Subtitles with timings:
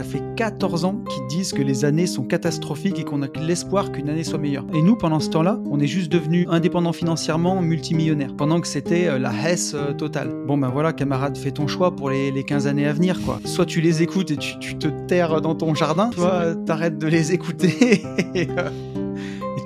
[0.00, 3.92] Ça fait 14 ans qu'ils disent que les années sont catastrophiques et qu'on a l'espoir
[3.92, 4.64] qu'une année soit meilleure.
[4.72, 9.08] Et nous, pendant ce temps-là, on est juste devenus indépendants financièrement, multimillionnaires, pendant que c'était
[9.08, 10.30] euh, la hesse euh, totale.
[10.46, 13.40] Bon ben voilà, camarade, fais ton choix pour les, 15 années à venir, quoi.
[13.44, 17.34] Soit tu les écoutes et tu, te terres dans ton jardin, soit t'arrêtes de les
[17.34, 18.02] écouter
[18.34, 18.70] et, euh,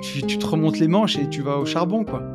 [0.01, 2.34] tu, tu te remontes les manches et tu vas au charbon, quoi.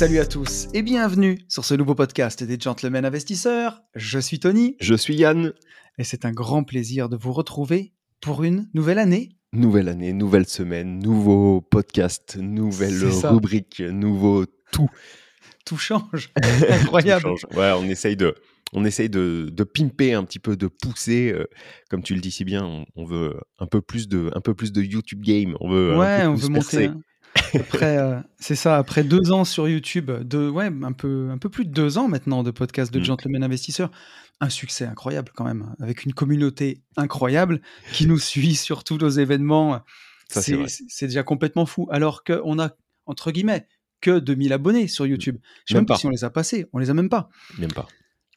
[0.00, 3.82] Salut à tous et bienvenue sur ce nouveau podcast des Gentlemen Investisseurs.
[3.94, 4.74] Je suis Tony.
[4.80, 5.52] Je suis Yann.
[5.98, 7.92] Et c'est un grand plaisir de vous retrouver
[8.22, 9.36] pour une nouvelle année.
[9.52, 14.88] Nouvelle année, nouvelle semaine, nouveau podcast, nouvelle rubrique, nouveau tout.
[15.66, 16.32] Tout change.
[16.70, 17.24] Incroyable.
[17.24, 17.58] tout change.
[17.58, 18.34] Ouais, on essaye de,
[18.72, 21.44] on essaye de, de, pimper un petit peu, de pousser, euh,
[21.90, 24.72] comme tu le dis si bien, on, veut un peu plus de, un peu plus
[24.72, 26.90] de YouTube game, on veut, ouais, on veut monter,
[27.54, 31.64] après, euh, c'est ça, après deux ans sur YouTube, ouais, un peu, un peu plus
[31.64, 33.04] de deux ans maintenant de podcast de mmh.
[33.04, 33.90] Gentlemen Investisseurs,
[34.40, 37.60] un succès incroyable quand même, avec une communauté incroyable
[37.92, 39.80] qui nous suit sur tous nos événements.
[40.28, 41.88] C'est déjà complètement fou.
[41.90, 42.70] Alors qu'on a,
[43.06, 43.66] entre guillemets,
[44.00, 45.38] que 2000 abonnés sur YouTube.
[45.66, 47.28] Je sais même, pas si on les a passés, on les a même pas.
[47.58, 47.86] Même pas.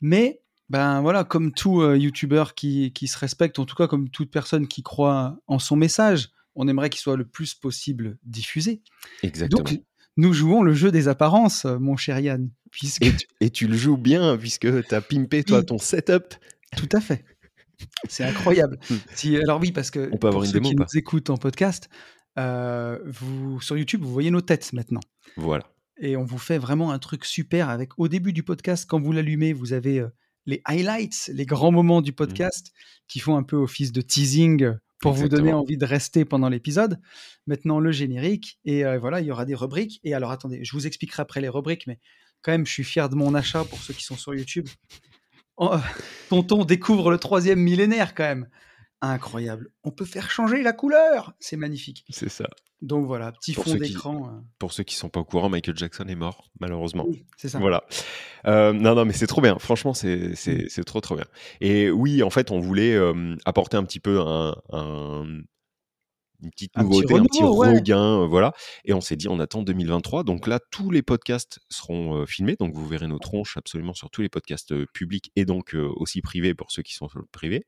[0.01, 4.09] Mais ben voilà, comme tout euh, YouTuber qui, qui, se respecte, en tout cas comme
[4.09, 8.81] toute personne qui croit en son message, on aimerait qu'il soit le plus possible diffusé.
[9.21, 9.63] Exactement.
[9.63, 9.81] Donc,
[10.17, 12.49] nous jouons le jeu des apparences, mon cher Yann.
[12.71, 13.05] Puisque...
[13.39, 16.35] Et, tu, le joues bien, puisque tu as pimpé, toi, ton setup.
[16.75, 17.25] Tout à fait.
[18.09, 18.79] C'est incroyable.
[18.89, 18.95] Hmm.
[19.15, 21.89] si, alors oui, parce que on peut avoir pour ceux qui nous écoutent en podcast,
[22.39, 25.01] euh, vous, sur YouTube, vous voyez nos têtes maintenant.
[25.37, 25.65] Voilà.
[25.99, 29.11] Et on vous fait vraiment un truc super avec, au début du podcast, quand vous
[29.11, 30.09] l'allumez, vous avez euh,
[30.45, 32.15] les highlights, les grands moments du hmm.
[32.15, 32.71] podcast
[33.07, 34.71] qui font un peu office de teasing
[35.03, 36.97] pour vous donner envie de rester pendant l'épisode.
[37.45, 38.57] Maintenant, le générique.
[38.63, 39.99] Et euh, voilà, il y aura des rubriques.
[40.05, 41.99] Et alors, attendez, je vous expliquerai après les rubriques, mais
[42.41, 44.69] quand même, je suis fier de mon achat pour ceux qui sont sur YouTube.
[45.57, 45.75] Oh,
[46.29, 48.47] tonton découvre le troisième millénaire quand même
[49.11, 49.69] incroyable.
[49.83, 52.05] On peut faire changer la couleur, c'est magnifique.
[52.09, 52.47] C'est ça.
[52.81, 54.27] Donc voilà, petit fond d'écran.
[54.27, 54.41] Euh.
[54.59, 57.07] Pour ceux qui sont pas au courant, Michael Jackson est mort, malheureusement.
[57.37, 57.59] c'est ça.
[57.59, 57.85] Voilà.
[58.45, 59.57] Euh, non, non, mais c'est trop bien.
[59.57, 60.83] Franchement, c'est mm.
[60.83, 61.25] trop, trop bien.
[61.61, 64.53] Et oui, en fait, on voulait euh, apporter un petit peu un,
[66.43, 68.53] une petite nouveauté, un petit, regain, euh, voilà.
[68.85, 70.23] Et on s'est dit, on attend 2023.
[70.23, 72.55] Donc là, tous les podcasts seront euh, filmés.
[72.59, 76.21] Donc vous verrez nos tronches absolument sur tous les podcasts euh, publics et donc aussi
[76.21, 77.65] privés pour ceux qui sont sur le privé.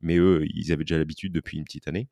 [0.00, 2.08] Mais eux, ils avaient déjà l'habitude depuis une petite année.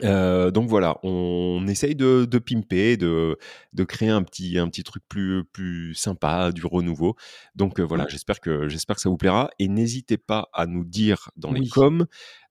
[0.00, 3.38] donc voilà, on essaye de, de pimper, de,
[3.72, 7.16] de, créer un petit, un petit truc plus, plus sympa, du renouveau.
[7.54, 9.50] Donc voilà, j'espère que, j'espère que ça vous plaira.
[9.58, 12.06] Et n'hésitez pas à nous dire dans les coms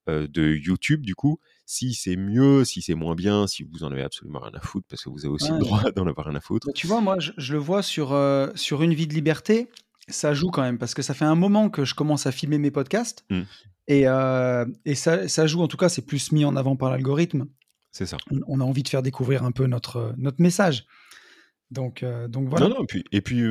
[0.08, 4.04] de YouTube, du coup, si c'est mieux, si c'est moins bien, si vous en avez
[4.04, 6.42] absolument rien à foutre, parce que vous avez aussi le droit d'en avoir rien à
[6.42, 6.68] foutre.
[6.74, 9.70] tu vois, moi, je, le vois sur, euh, sur Une vie de liberté,
[10.08, 12.58] ça joue quand même, parce que ça fait un moment que je commence à filmer
[12.58, 13.42] mes podcasts, mmh.
[13.88, 16.90] et, euh, et ça, ça, joue, en tout cas, c'est plus mis en avant par
[16.90, 17.46] l'algorithme.
[17.92, 18.18] C'est ça.
[18.48, 20.86] On, a envie de faire découvrir un peu notre, notre message.
[21.70, 22.68] Donc, euh, donc voilà.
[22.68, 23.44] Non, non, et puis, et puis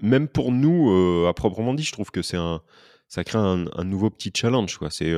[0.00, 2.62] même pour nous, à proprement dit, je trouve que c'est un,
[3.08, 4.78] ça crée un, un, nouveau petit challenge.
[4.78, 4.90] Quoi.
[4.90, 5.12] C'est,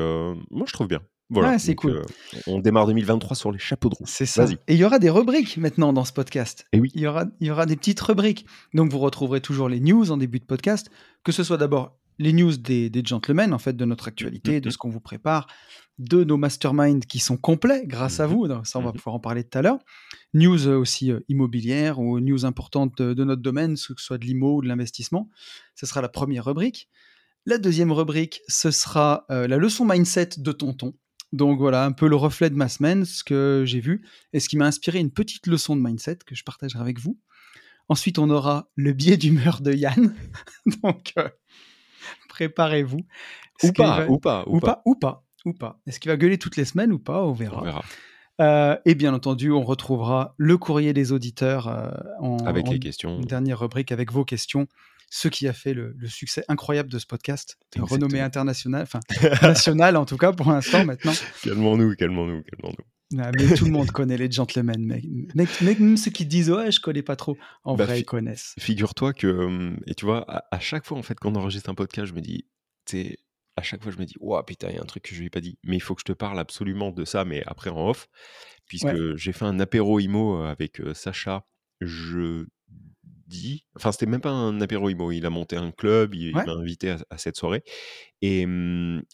[0.50, 1.00] moi, je trouve bien.
[1.32, 1.92] Voilà, c'est cool.
[1.92, 2.02] Euh,
[2.46, 4.04] on démarre 2023 sur les chapeaux de roue.
[4.06, 4.46] C'est ça.
[4.68, 6.66] Et il y aura des rubriques maintenant dans ce podcast.
[6.72, 6.90] Et oui.
[6.94, 8.46] Il y aura, il y aura des petites rubriques.
[8.74, 10.90] Donc vous retrouverez toujours les news en début de podcast,
[11.24, 14.68] que ce soit d'abord les news des, des, gentlemen, en fait, de notre actualité, de
[14.68, 14.72] mm-hmm.
[14.72, 15.46] ce qu'on vous prépare,
[15.98, 18.30] de nos masterminds qui sont complets grâce à mm-hmm.
[18.30, 18.64] vous.
[18.64, 18.96] ça, on va mm-hmm.
[18.96, 19.78] pouvoir en parler tout à l'heure.
[20.34, 24.24] News euh, aussi euh, immobilières ou news importantes de, notre domaine, que ce soit de
[24.24, 25.30] l'IMO ou de l'investissement.
[25.74, 26.88] Ce sera la première rubrique.
[27.46, 30.94] La deuxième rubrique, ce sera la leçon mindset de Tonton.
[31.32, 34.48] Donc voilà, un peu le reflet de ma semaine, ce que j'ai vu, et ce
[34.48, 37.18] qui m'a inspiré une petite leçon de mindset que je partagerai avec vous.
[37.88, 40.14] Ensuite, on aura le biais d'humeur de Yann.
[40.82, 41.28] Donc, euh,
[42.28, 43.00] préparez-vous.
[43.64, 45.80] Ou pas, ou pas, ou, pas, ou pas, ou pas.
[45.86, 47.22] Est-ce qu'il va gueuler toutes les semaines ou pas?
[47.22, 47.82] On verra.
[48.40, 51.90] Euh, et bien entendu, on retrouvera le courrier des auditeurs euh,
[52.20, 53.20] en, avec les questions.
[53.20, 54.66] Dernière rubrique avec vos questions
[55.14, 59.00] ce qui a fait le, succès incroyable de ce podcast, renommée internationale, enfin
[59.42, 61.12] nationale en tout cas pour l'instant maintenant.
[61.42, 63.20] calmons-nous, calmons-nous, calmons-nous.
[63.20, 65.04] Ah, mais tout le monde connaît les gentlemen, mec.
[65.34, 68.54] Même ceux qui disent ouais, je connais pas trop, en bah, vrai, ils connaissent.
[68.58, 72.14] Figure-toi que, et tu vois, à, chaque fois en fait qu'on enregistre un podcast, je
[72.14, 72.46] me dis,
[72.86, 73.14] tu
[73.58, 75.20] à chaque fois je me dis, waouh, putain, il y a un truc que je
[75.20, 77.42] lui ai pas dit, mais il faut que je te parle absolument de ça, mais
[77.46, 78.08] après en off,
[78.66, 81.44] puisque j'ai fait un apéro IMO avec Sacha
[81.84, 82.46] je
[83.76, 85.12] Enfin, c'était même pas un apéro IMO.
[85.12, 87.62] Il a monté un club, il, m'a invité à, cette soirée.
[88.20, 88.46] Et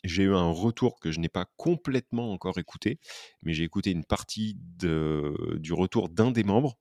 [0.04, 2.98] j'ai eu un retour que je n'ai pas complètement encore écouté,
[3.42, 6.78] mais j'ai écouté une partie de, du retour d'un des membres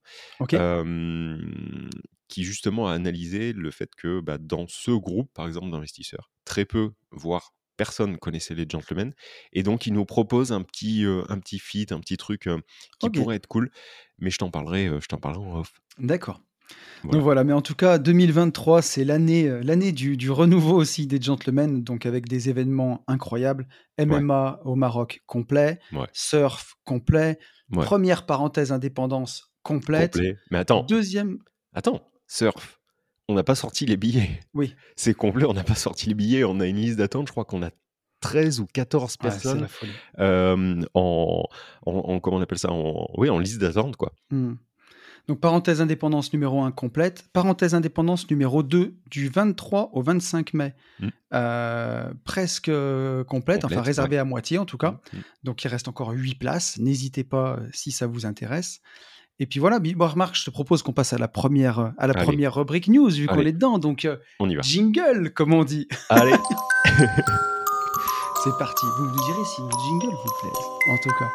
[2.28, 6.64] qui justement a analysé le fait que bah, dans ce groupe, par exemple, d'investisseurs, très
[6.64, 9.14] peu, voire personne connaissait les gentlemen.
[9.52, 12.48] Et donc, il nous propose un petit, un petit feat, un petit truc
[12.98, 13.70] qui pourrait être cool.
[14.18, 15.72] Mais je t'en parlerai, je t'en parlerai en off.
[15.98, 16.42] D'accord.
[17.04, 21.20] Donc voilà, mais en tout cas, 2023, c'est l'année euh, l'année du, renouveau aussi des
[21.20, 23.66] gentlemen, donc avec des événements incroyables.
[23.98, 25.80] MMA au Maroc complet,
[26.12, 27.38] surf complet,
[27.72, 30.18] première parenthèse indépendance complète.
[30.50, 30.84] Mais attends.
[30.84, 31.38] Deuxième.
[31.72, 32.80] Attends, surf.
[33.28, 34.40] On n'a pas sorti les billets.
[34.54, 34.74] Oui.
[34.96, 36.44] C'est complet, on n'a pas sorti les billets.
[36.44, 37.70] On a une liste d'attente, je crois qu'on a
[38.20, 39.68] 13 ou 14 personnes
[40.18, 41.44] euh, en,
[41.86, 44.54] en, comment on appelle ça en, oui en liste d'attente quoi mmh.
[45.28, 47.26] Donc parenthèse indépendance numéro 1 complète.
[47.34, 50.74] Parenthèse indépendance numéro 2 du 23 au 25 mai.
[51.00, 51.08] Mmh.
[51.34, 52.70] Euh, presque
[53.28, 54.92] complète, enfin réservée à moitié en tout cas.
[54.92, 55.22] Mmh, mmh.
[55.44, 56.78] Donc il reste encore 8 places.
[56.78, 58.80] N'hésitez pas euh, si ça vous intéresse.
[59.40, 59.78] Et puis voilà,
[60.16, 63.26] Marc, je te propose qu'on passe à la première, à la première rubrique news, vu
[63.26, 63.78] qu'on est dedans.
[63.78, 64.62] Donc, euh, on y va.
[64.62, 65.86] jingle, comme on dit.
[66.08, 66.34] Allez.
[68.44, 68.84] C'est parti.
[68.98, 70.50] Vous me direz si le jingle vous plaît,
[70.92, 71.28] en tout cas.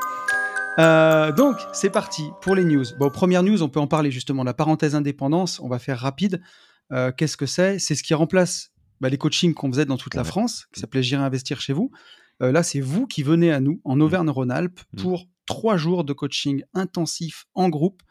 [0.80, 2.86] Euh, donc, c'est parti pour les news.
[2.98, 4.44] Bon, première news, on peut en parler justement.
[4.44, 6.42] La parenthèse indépendance, on va faire rapide.
[6.92, 7.80] Euh, qu'est-ce que c'est?
[7.80, 11.04] C'est ce qui remplace bah, les coachings qu'on faisait dans toute la France, qui s'appelait
[11.04, 11.92] J'irai investir chez vous.
[12.42, 14.02] Euh, là, c'est vous qui venez à nous en mmh.
[14.02, 15.02] Auvergne-Rhône-Alpes mmh.
[15.02, 18.02] pour trois jours de coaching intensif en groupe.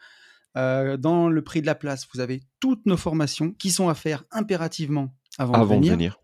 [0.55, 4.23] dans le prix de la place, vous avez toutes nos formations qui sont à faire
[4.31, 6.22] impérativement avant, de venir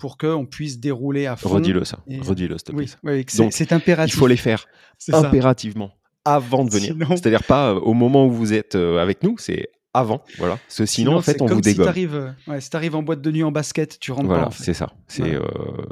[0.00, 1.50] pour qu'on puisse dérouler à fond.
[1.50, 2.86] Redis-le ça, redis-le s'il te plaît.
[3.04, 4.14] Oui, c'est impératif.
[4.14, 4.66] Il faut les faire
[5.12, 5.92] impérativement
[6.24, 6.96] avant de venir.
[7.10, 10.56] C'est-à-dire pas euh, au moment où vous êtes euh, avec nous, c'est avant, voilà.
[10.68, 11.92] sinon, en fait, on vous dégomme.
[11.92, 14.50] Si tu arrives, en boîte de nuit en basket, tu rentres voilà, pas.
[14.52, 14.92] c'est ça.
[15.08, 15.42] C'est euh,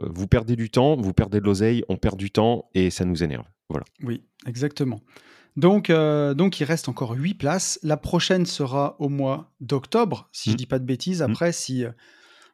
[0.02, 3.25] vous perdez du temps, vous perdez de l'oseille, on perd du temps et ça nous
[3.25, 3.44] énerve.
[3.69, 3.84] Voilà.
[4.04, 5.00] Oui, exactement.
[5.56, 7.81] Donc, donc, il reste encore 8 places.
[7.82, 10.58] La prochaine sera au mois d'octobre, si je je mmh.
[10.58, 11.20] dis pas de bêtises.
[11.20, 11.31] Mmh.
[11.31, 11.84] Après, si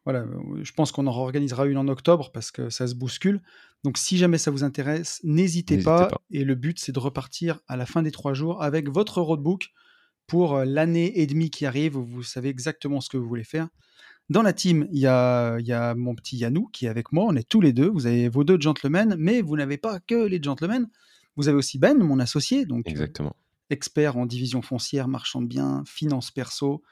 [0.05, 0.27] voilà,
[0.63, 3.41] je pense qu'on en organisera une en octobre parce que ça se bouscule.
[3.85, 6.09] Donc, si jamais ça vous intéresse, n'hésitez pas.
[6.31, 9.71] Et le but, c'est de repartir à la fin des trois jours avec votre roadbook
[10.27, 13.69] pour l'année et demie qui arrive où vous savez exactement ce que vous voulez faire.
[14.31, 17.27] Dans la team, il y a, y a mon petit Yannou qui est avec moi.
[17.29, 17.91] On est tous les deux.
[17.91, 20.89] Vous avez vos deux gentlemen, mais vous n'avez pas que les gentlemen.
[21.37, 23.37] Vous avez aussi Ben, mon associé, donc Exactement.
[23.69, 26.83] expert en division foncière, marchand de biens, finance perso,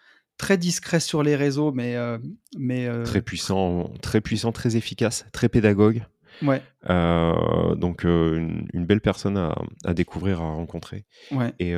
[0.43, 1.97] très discret sur les réseaux, mais.
[1.97, 2.19] Euh,
[2.59, 6.03] mais euh, Très puissant, très puissant, très efficace, très pédagogue.
[6.43, 6.61] Ouais.
[6.91, 9.53] Euh, donc, une, belle personne
[9.85, 11.05] à, découvrir, à rencontrer.
[11.31, 11.55] Ouais.
[11.61, 11.75] Et,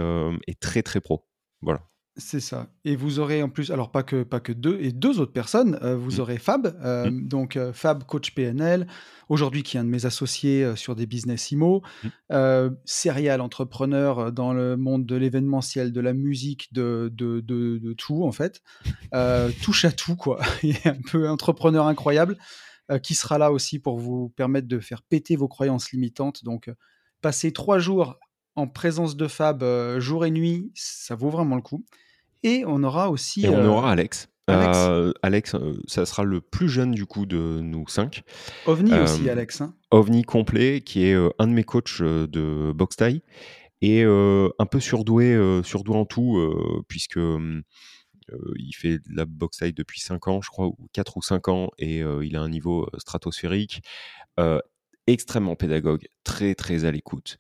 [0.46, 1.26] et très, très pro.
[1.60, 1.82] Voilà.
[2.16, 2.68] C'est ça.
[2.84, 5.80] Et vous aurez en plus, alors pas que, pas que deux, et deux autres personnes.
[5.82, 6.20] Euh, vous mmh.
[6.20, 7.26] aurez Fab, euh, mmh.
[7.26, 8.86] donc euh, Fab, coach PNL,
[9.28, 12.68] aujourd'hui qui est un de mes associés sur des business IMO, mmh.
[12.84, 18.30] serial entrepreneur dans le monde de l'événementiel, de la musique, de, de, de, tout en
[18.30, 18.62] fait.
[19.62, 20.40] touche à tout, quoi.
[20.62, 22.36] Il est un peu entrepreneur incroyable,
[23.02, 26.44] qui sera là aussi pour vous permettre de faire péter vos croyances limitantes.
[26.44, 26.70] Donc,
[27.22, 28.20] passer trois jours
[28.54, 29.64] en présence de Fab,
[29.98, 31.84] jour et nuit, ça vaut vraiment le coup.
[32.44, 33.44] Et on aura aussi.
[33.44, 34.28] Et on aura Alex.
[34.46, 38.22] Alex, euh, ça sera le plus jeune du coup de nous cinq.
[38.66, 39.62] OVNI aussi, Alex.
[39.62, 39.74] Hein.
[39.90, 43.22] OVNI complet, qui est un de mes coachs de boxe taille
[43.80, 46.38] et un peu surdoué, surdoué en tout,
[46.88, 51.22] puisque il fait de la boxe taille depuis 5 ans, je crois, ou 4 ou
[51.22, 53.82] 5 ans, et il a un niveau stratosphérique.
[55.06, 57.38] extrêmement pédagogue, très très à l'écoute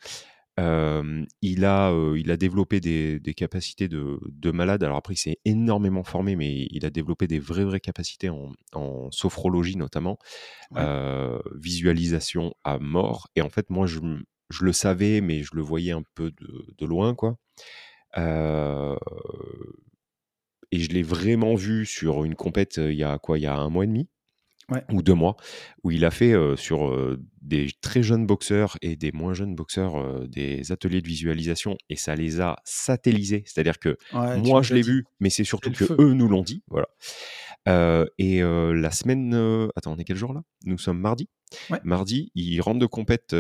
[0.58, 4.82] il, a, il a développé des, capacités de, de, malade.
[4.84, 9.10] Alors après, il s'est énormément formé, mais il a développé des vraies, vraies capacités en,
[9.10, 10.18] sophrologie notamment,
[11.54, 13.28] visualisation à mort.
[13.36, 14.00] Et en fait, moi, je,
[14.50, 17.36] je, le savais, mais je le voyais un peu de, de loin, quoi.
[18.16, 18.20] et
[20.78, 23.70] je l'ai vraiment vu sur une compète il y a quoi, il y a un
[23.70, 24.08] mois et demi
[24.90, 25.36] ou deux mois,
[25.82, 26.96] où il a fait sur
[27.42, 32.14] des très jeunes boxeurs et des moins jeunes boxeurs des ateliers de visualisation et ça
[32.14, 33.42] les a satellisés.
[33.46, 36.62] C'est-à-dire que moi je l'ai vu, mais c'est surtout que eux nous l'ont dit.
[36.68, 36.88] Voilà.
[38.18, 39.34] et la semaine,
[39.76, 40.42] attends, on est quel jour là?
[40.64, 41.28] Nous sommes mardi.
[41.84, 43.34] Mardi, ils rentrent de compète.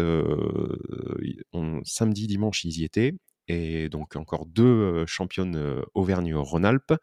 [1.84, 3.14] samedi, dimanche, ils y étaient.
[3.46, 6.94] Et donc encore deux championnes Auvergne-Rhône-Alpes.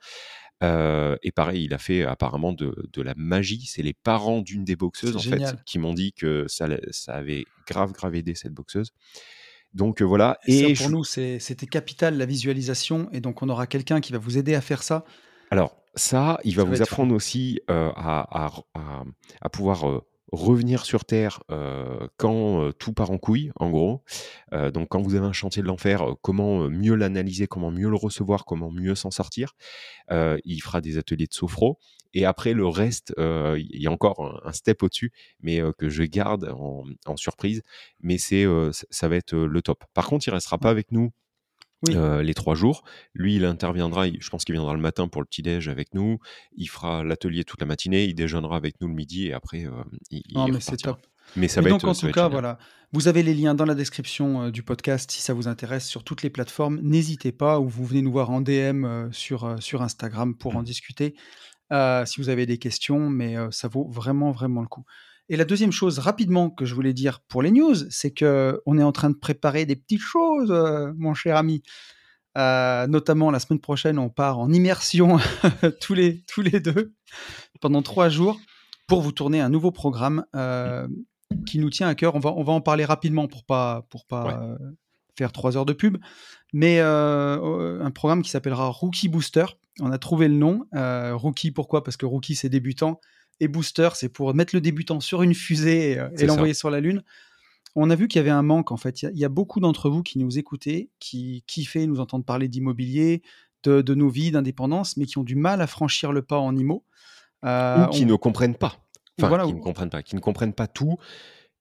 [0.62, 3.65] Et pareil, il a fait apparemment de, la magie.
[3.65, 7.46] C'est les parents d'une des boxeuses en fait qui m'ont dit que ça, ça avait
[7.68, 8.91] grave grave aidé cette boxeuse.
[9.74, 10.38] Donc voilà.
[10.48, 13.10] Et, pour nous, c'était capital la visualisation.
[13.12, 15.06] Et donc on aura quelqu'un qui va vous aider à faire ça.
[15.50, 18.62] Alors ça, il va vous apprendre aussi à,
[19.41, 21.44] à, pouvoir revenir sur Terre
[22.18, 24.04] quand tout part en couille, en gros.
[24.74, 28.46] donc quand vous avez un chantier de l'enfer, comment mieux l'analyser, comment mieux le recevoir,
[28.46, 29.56] comment mieux s'en sortir.
[30.10, 31.80] il fera des ateliers de sophro.
[32.13, 35.12] Et après, le reste, il y a encore un, step au-dessus,
[35.42, 36.54] mais que je garde
[37.06, 37.62] en, surprise.
[38.00, 38.46] Mais c'est,
[38.90, 39.84] ça va être le top.
[39.94, 41.12] Par contre, il restera pas avec nous
[41.88, 42.84] les trois jours.
[43.14, 46.20] Lui, il interviendra, je pense qu'il viendra le matin pour le petit-déj avec nous.
[46.56, 49.66] Il fera l'atelier toute la matinée, il déjeunera avec nous le midi et après,
[50.10, 51.00] il, non, mais c'est top.
[51.36, 52.58] Mais ça va donc, en tout cas, voilà.
[52.94, 56.24] Vous avez les liens dans la description du podcast si ça vous intéresse sur toutes
[56.24, 56.80] les plateformes.
[56.82, 60.66] N'hésitez pas ou vous venez nous voir en DM sur, sur Instagram pour en mmh.
[60.66, 61.16] discuter
[62.06, 64.84] si vous avez des questions, mais ça vaut vraiment, vraiment le coup.
[65.32, 68.78] Et la deuxième chose, rapidement, que je voulais dire pour les news, c'est que on
[68.78, 71.64] est en train de préparer des petites choses, euh, mon cher ami.
[72.38, 75.20] Euh, notamment la semaine prochaine, on part en immersion
[75.82, 76.94] tous les tous les deux
[77.62, 78.42] pendant trois jours
[78.90, 80.86] pour vous tourner un nouveau programme euh,
[81.46, 82.16] qui nous tient à cœur.
[82.16, 84.58] On va on va en parler rapidement pour pas pour pas
[85.18, 85.98] faire trois heures de pub,
[86.52, 89.46] mais un programme qui s'appellera Rookie Booster.
[89.80, 90.68] On a trouvé le nom.
[90.74, 91.86] rookie, pourquoi?
[91.86, 93.00] Parce que Rookie, c'est débutant
[93.42, 96.80] et booster, c'est pour mettre le débutant sur une fusée et, euh, l'envoyer sur la
[96.80, 97.04] Lune.
[97.76, 99.02] On a vu qu'il y avait un manque en fait.
[99.02, 103.24] Il y, a beaucoup d'entre vous qui nous écoutez, qui kiffaient nous entendre parler d'immobilier,
[103.64, 106.84] de, nos vies, d'indépendance, mais qui ont du mal à franchir le pas en IMO.
[107.44, 108.78] Euh, Ou qui ne comprennent pas.
[109.22, 110.98] Enfin, qui ne comprennent pas, qui ne comprennent pas tout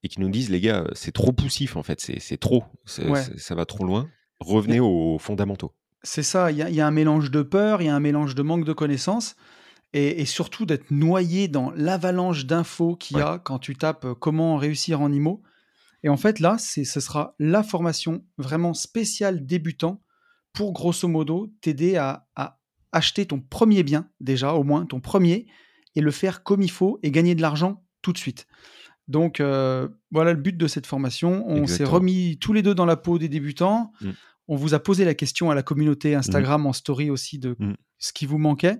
[0.02, 3.64] et qui nous disent les gars, c'est trop poussif en fait, c'est trop, ça va
[3.64, 4.08] trop loin.
[4.40, 5.72] Revenez aux fondamentaux.
[6.02, 8.34] C'est ça, il y, y, a un mélange de peur, il y a un mélange
[8.34, 9.36] de manque de connaissances
[9.92, 14.56] et, surtout d'être noyé dans l'avalanche d'infos qu'il y a quand tu tapes euh, comment
[14.56, 15.42] réussir en IMO.
[16.02, 20.02] Et en fait, là, ce sera la formation vraiment spéciale débutant
[20.52, 22.26] pour grosso modo t'aider à,
[22.92, 25.46] acheter ton premier bien, déjà, au moins ton premier,
[25.94, 28.46] et le faire comme il faut et gagner de l'argent tout de suite.
[29.06, 31.44] Donc euh, voilà le but de cette formation.
[31.48, 33.92] On s'est remis tous les deux dans la peau des débutants.
[34.00, 34.10] Mm.
[34.48, 37.74] On vous a posé la question à la communauté Instagram en story aussi de mm.
[37.98, 38.78] ce qui vous manquait.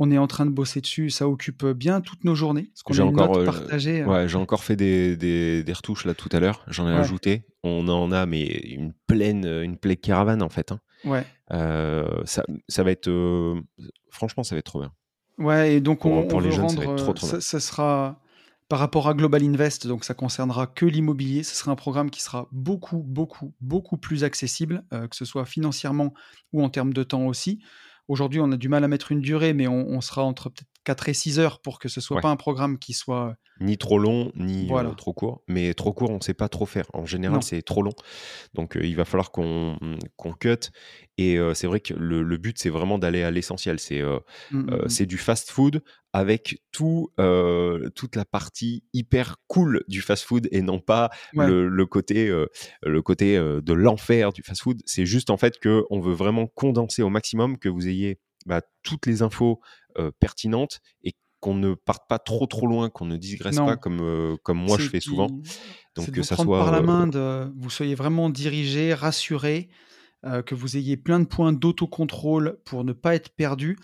[0.00, 2.72] On est en train de bosser dessus, ça occupe bien toutes nos journées.
[2.90, 4.04] J'ai encore, euh, euh.
[4.04, 6.64] ouais, j'ai encore fait des, des, retouches là tout à l'heure.
[6.66, 7.46] J'en ai ajouté.
[7.62, 10.72] On en a mais une pleine, une pleine caravane en fait.
[10.72, 10.80] Hein.
[11.04, 11.24] Ouais.
[11.52, 13.08] Euh, ça, ça, va être,
[14.10, 14.92] franchement, ça va être trop bien.
[15.38, 17.40] Ouais, et donc on, pour les jeunes, ça va être trop, trop bien.
[17.40, 18.20] Ça, sera
[18.68, 21.44] par rapport à Global Invest, donc ça concernera que l'immobilier.
[21.44, 26.14] Ce sera un programme qui sera beaucoup, beaucoup, beaucoup plus accessible, que ce soit financièrement
[26.52, 27.60] ou en termes de temps aussi.
[28.08, 31.08] Aujourd'hui, on a du mal à mettre une durée, mais on, sera entre peut-être 4
[31.08, 33.36] et 6 heures pour que ce soit pas un programme qui soit.
[33.60, 35.42] Ni trop long, ni euh, trop court.
[35.48, 36.86] Mais trop court, on ne sait pas trop faire.
[36.92, 37.92] En général, c'est trop long.
[38.52, 39.78] Donc, euh, il va falloir qu'on
[40.40, 40.70] cut.
[41.18, 43.78] Et euh, c'est vrai que le, but, c'est vraiment d'aller à l'essentiel.
[43.78, 44.18] C'est mmh,
[44.50, 45.06] mmh, mmh.
[45.06, 47.10] du fast food avec tout,
[47.94, 52.28] toute la partie hyper cool du fast food et non pas le, côté,
[52.82, 54.82] le côté de l'enfer du fast food.
[54.84, 59.06] C'est juste en fait qu'on veut vraiment condenser au maximum, que vous ayez bah, toutes
[59.06, 59.60] les infos
[60.18, 64.58] pertinentes et qu'on ne parte pas trop trop loin, qu'on ne digresse pas comme, comme
[64.58, 65.28] moi je fais souvent.
[65.94, 69.68] Donc que ça soit par la main, de, vous soyez vraiment dirigé, rassuré,
[70.22, 73.76] que vous ayez plein de points d'autocontrôle pour ne pas être perdu.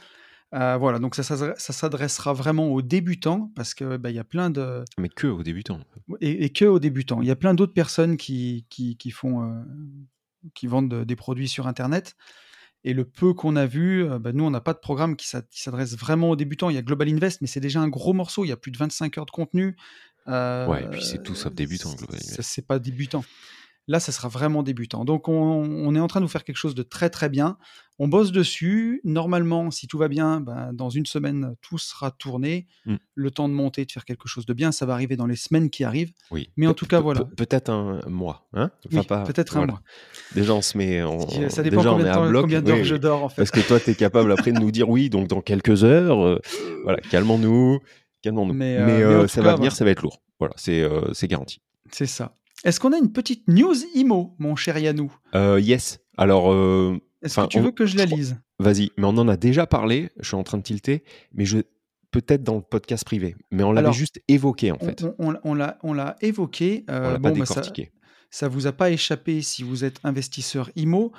[0.52, 4.24] Euh, voilà, donc ça, ça, s'adressera vraiment aux débutants parce que bah, il y a
[4.24, 4.84] plein de.
[4.98, 5.80] Mais que aux débutants.
[6.20, 7.22] Et, que aux débutants.
[7.22, 9.62] Il y a plein d'autres personnes qui, qui, font, euh,
[10.54, 12.16] qui vendent des produits sur Internet.
[12.84, 15.28] Et le peu qu'on a vu, euh, bah, nous, on n'a pas de programme qui
[15.28, 16.70] s'adresse vraiment aux débutants.
[16.70, 18.44] Il y a Global Invest, mais c'est déjà un gros morceau.
[18.44, 19.76] Il y a plus de 25 heures de contenu.
[20.26, 22.42] ouais, et puis c'est tout sauf débutant, Global Invest.
[22.42, 23.24] C'est pas débutant.
[23.90, 25.04] Là, ça sera vraiment débutant.
[25.04, 27.58] Donc, on, est en train de vous faire quelque chose de très très bien.
[27.98, 29.00] On bosse dessus.
[29.02, 32.68] Normalement, si tout va bien, ben, dans une semaine, tout sera tourné.
[32.86, 32.94] Mmh.
[33.16, 35.34] Le temps de monter, de faire quelque chose de bien, ça va arriver dans les
[35.34, 36.12] semaines qui arrivent.
[36.30, 36.52] Oui.
[36.56, 37.24] Mais en tout cas, voilà.
[37.36, 38.46] Peut-être un mois.
[38.52, 39.82] Hein peut-être un mois.
[40.36, 41.02] Déjà, on se met.
[41.02, 43.38] On, ça dépend combien, d'heures je dors, en fait.
[43.38, 46.24] Parce que toi, tu es capable après de nous dire oui, donc dans quelques heures.
[46.24, 46.38] Euh,
[46.84, 47.80] voilà, calmons-nous.
[48.22, 48.54] Calmons-nous.
[48.54, 50.22] Mais, euh, euh, ça va venir, ça va être lourd.
[50.38, 51.60] Voilà, c'est garanti.
[51.90, 52.36] C'est ça.
[52.64, 55.12] Est-ce qu'on a une petite news IMO, mon cher Yannou?
[55.34, 56.00] Euh, Yes.
[56.16, 56.52] Alors.
[56.52, 58.38] Euh, Est-ce que tu veux que je la lise?
[58.58, 61.02] Vas-y, mais on en a déjà parlé, je suis en train de tilter,
[61.32, 61.58] mais je
[62.10, 65.04] peut-être dans le podcast privé, mais on l'avait juste évoqué en fait.
[65.18, 66.84] On, on, on l'a évoqué.
[66.88, 67.92] on l'a pas bah, décortiqué.
[68.30, 71.12] ça, ne vous a pas échappé si vous êtes investisseur IMO.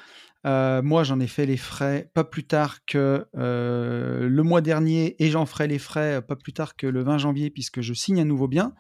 [0.43, 5.45] moi, j'en ai fait les frais pas plus tard que le mois dernier et j'en
[5.47, 8.47] ferai les frais pas plus tard que le 20 janvier puisque je signe un nouveau
[8.47, 8.73] bien.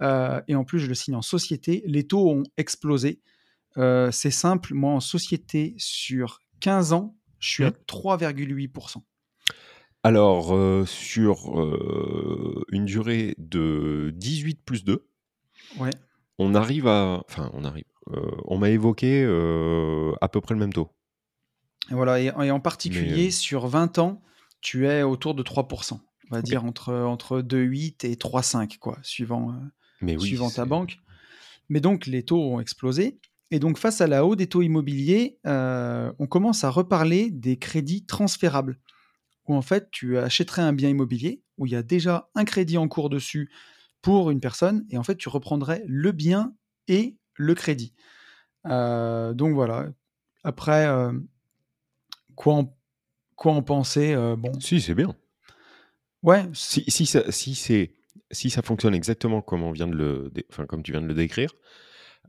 [0.00, 1.82] Et en plus, je le signe en société.
[1.86, 3.20] Les taux ont explosé.
[3.76, 8.98] c'est simple, moi en société sur 15 ans, je suis à 3,8%.
[8.98, 9.00] Mmh.
[10.04, 11.52] Alors, sur
[12.70, 15.06] une durée de 18 plus 2,
[15.78, 15.90] ouais.
[16.38, 17.22] on arrive à.
[17.28, 17.84] Enfin, on arrive.
[18.46, 19.24] on m'a évoqué
[20.20, 20.90] à peu près le même taux.
[21.90, 24.22] Et voilà, et, en particulier, sur 20 ans,
[24.60, 25.98] tu es autour de 3%.
[26.30, 29.54] On va dire entre, entre 2,8 et 3,5, quoi, suivant,
[30.18, 30.98] suivant ta banque.
[31.68, 33.18] Mais donc, les taux ont explosé.
[33.50, 37.56] Et donc, face à la hausse des taux immobiliers, euh, on commence à reparler des
[37.58, 38.78] crédits transférables,
[39.46, 42.76] où en fait, tu achèterais un bien immobilier, où il y a déjà un crédit
[42.76, 43.50] en cours dessus
[44.02, 46.54] pour une personne, et en fait, tu reprendrais le bien
[46.88, 47.94] et le crédit.
[48.66, 49.88] Euh, donc voilà.
[50.44, 51.12] Après, euh,
[52.34, 52.76] quoi, en,
[53.34, 54.52] quoi en penser bon.
[54.60, 55.14] Si, c'est bien.
[56.22, 56.44] Ouais.
[56.52, 57.90] Si, si, si,
[58.30, 61.14] si ça fonctionne exactement comme, on vient de le, enfin, comme tu viens de le
[61.14, 61.52] décrire,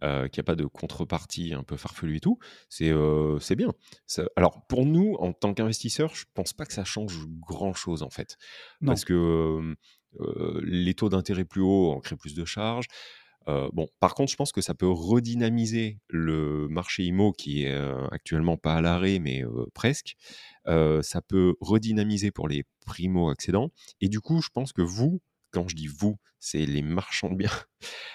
[0.02, 2.40] euh, qu'il n'y a pas de contrepartie un peu farfelue et tout,
[2.70, 3.74] c'est euh, bien.
[4.38, 8.38] alors, pour nous, en tant qu'investisseurs, je pense pas que ça change grand-chose, en fait.
[8.86, 9.76] Parce que
[10.22, 12.88] euh, les taux d'intérêt plus hauts en créent plus de charges.
[13.46, 17.76] bon, par contre, je pense que ça peut redynamiser le marché IMO qui est
[18.12, 20.16] actuellement pas à l'arrêt, mais presque.
[20.66, 23.72] ça peut redynamiser pour les primo-accédants.
[24.00, 25.20] Et du coup, je pense que vous,
[25.52, 27.52] quand je dis vous, c'est les marchands de biens,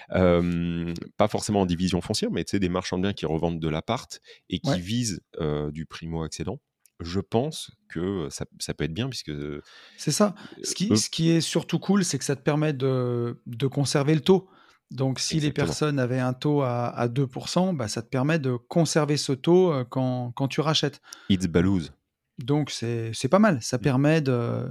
[1.17, 4.59] pas forcément en division foncière, mais des marchands de biens qui revendent de l'appart et
[4.59, 5.21] qui visent
[5.71, 6.59] du primo-accédant.
[7.01, 9.31] Je pense que ça, peut être bien puisque.
[9.97, 10.33] C'est ça.
[10.63, 14.15] Ce qui, ce qui, est surtout cool, c'est que ça te permet de, de conserver
[14.15, 14.47] le taux.
[14.91, 18.55] Donc, si les personnes avaient un taux à, à 2%, bah, ça te permet de
[18.55, 21.01] conserver ce taux quand, quand tu rachètes.
[21.29, 21.91] It's balouse.
[22.37, 23.61] Donc, c'est pas mal.
[23.61, 23.81] Ça mmh.
[23.81, 24.67] permet de,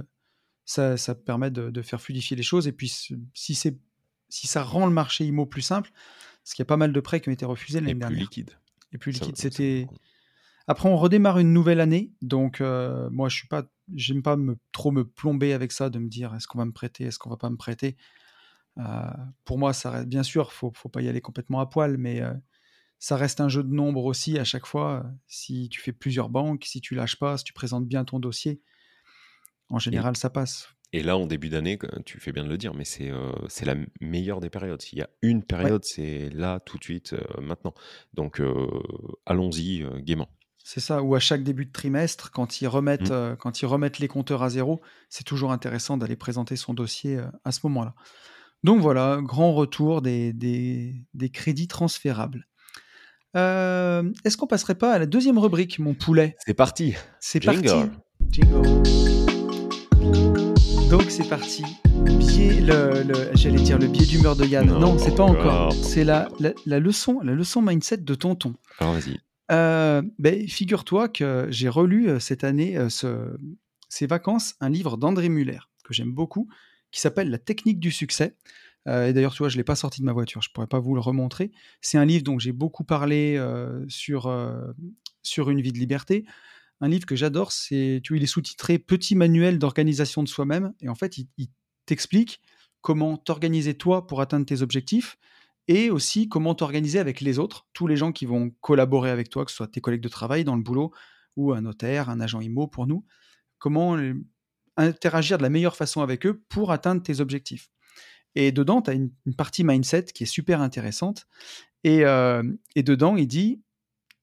[0.65, 2.67] ça, ça permet de, faire fluidifier les choses.
[2.67, 2.89] Et puis,
[3.33, 3.77] si, c'est,
[4.29, 5.91] si ça rend le marché IMO plus simple,
[6.43, 8.09] parce qu'il y a pas mal de prêts qui ont été refusés l'année dernière.
[8.09, 8.51] Et plus liquide.
[8.91, 9.37] Et plus liquide.
[9.37, 9.87] C'était.
[10.67, 12.11] Après, on redémarre une nouvelle année.
[12.21, 13.65] Donc, euh, moi, je suis pas.
[13.93, 16.71] J'aime pas me, trop me plomber avec ça, de me dire est-ce qu'on va me
[16.71, 17.97] prêter, est-ce qu'on va pas me prêter?
[18.79, 18.83] Euh,
[19.43, 22.21] pour moi, ça reste, bien sûr, faut, faut pas y aller complètement à poil, mais
[22.21, 22.33] euh,
[22.97, 25.05] ça reste un jeu de nombres aussi à chaque fois.
[25.27, 28.59] Si tu fais plusieurs banques, si tu lâches pas, si tu présentes bien ton dossier,
[29.69, 30.69] en général, ça passe.
[30.93, 33.65] Et là, en début d'année, tu fais bien de le dire, mais c'est euh, c'est
[33.65, 34.81] la meilleure des périodes.
[34.81, 37.73] S'il y a une période, c'est là, tout de suite, euh, maintenant.
[38.13, 38.67] Donc, euh,
[39.25, 40.29] allons-y gaiement.
[40.63, 43.35] C'est ça, ou à chaque début de trimestre, quand ils remettent, mmh.
[43.39, 47.51] quand ils remettent les compteurs à zéro, c'est toujours intéressant d'aller présenter son dossier à
[47.51, 47.93] ce moment-là.
[48.63, 52.47] Donc voilà, grand retour des, des, des crédits transférables.
[53.35, 56.35] Est-ce qu'on passerait pas à la deuxième rubrique, mon poulet?
[56.39, 56.95] C'est parti.
[57.19, 57.67] C'est parti.
[58.31, 59.24] Jingle.
[60.89, 61.63] Donc c'est parti.
[61.95, 64.67] le, j'allais dire le biais d'humeur de Yann.
[64.67, 65.73] Non, c'est pas encore.
[65.73, 68.53] C'est la, la, leçon, la leçon mindset de Tonton.
[68.79, 69.19] Alors vas-y.
[69.51, 73.37] Euh, ben, figure-toi que j'ai relu euh, cette année, euh, ce,
[73.89, 76.49] ces vacances, un livre d'André Muller que j'aime beaucoup,
[76.91, 78.35] qui s'appelle La technique du succès.
[78.87, 80.95] et d'ailleurs, tu vois, je l'ai pas sorti de ma voiture, je pourrais pas vous
[80.95, 81.51] le remontrer.
[81.81, 83.39] C'est un livre dont j'ai beaucoup parlé
[83.87, 84.33] sur
[85.21, 86.25] sur une vie de liberté
[86.81, 90.73] un livre que j'adore, c'est, tu il est sous-titré Petit manuel d'organisation de soi-même.
[90.81, 91.27] Et en fait, il,
[91.85, 92.41] t'explique
[92.81, 95.17] comment t'organiser toi pour atteindre tes objectifs
[95.67, 99.45] et aussi comment t'organiser avec les autres, tous les gens qui vont collaborer avec toi,
[99.45, 100.91] que ce soit tes collègues de travail dans le boulot
[101.35, 103.05] ou un notaire, un agent IMO pour nous.
[103.59, 103.97] Comment
[104.77, 107.69] interagir de la meilleure façon avec eux pour atteindre tes objectifs.
[108.35, 111.27] Et dedans, tu as une, partie mindset qui est super intéressante.
[111.85, 112.43] Euh,
[112.75, 113.61] et dedans, il dit,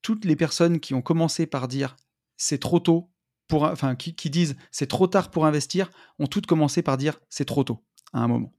[0.01, 1.95] toutes les personnes qui ont commencé par dire
[2.37, 3.09] c'est trop tôt
[3.47, 7.45] pour, enfin, qui, disent c'est trop tard pour investir, ont toutes commencé par dire c'est
[7.45, 8.53] trop tôt à un moment.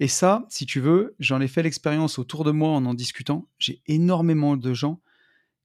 [0.00, 3.48] Et ça, si tu veux, j'en ai fait l'expérience autour de moi en en discutant.
[3.58, 5.00] J'ai énormément de gens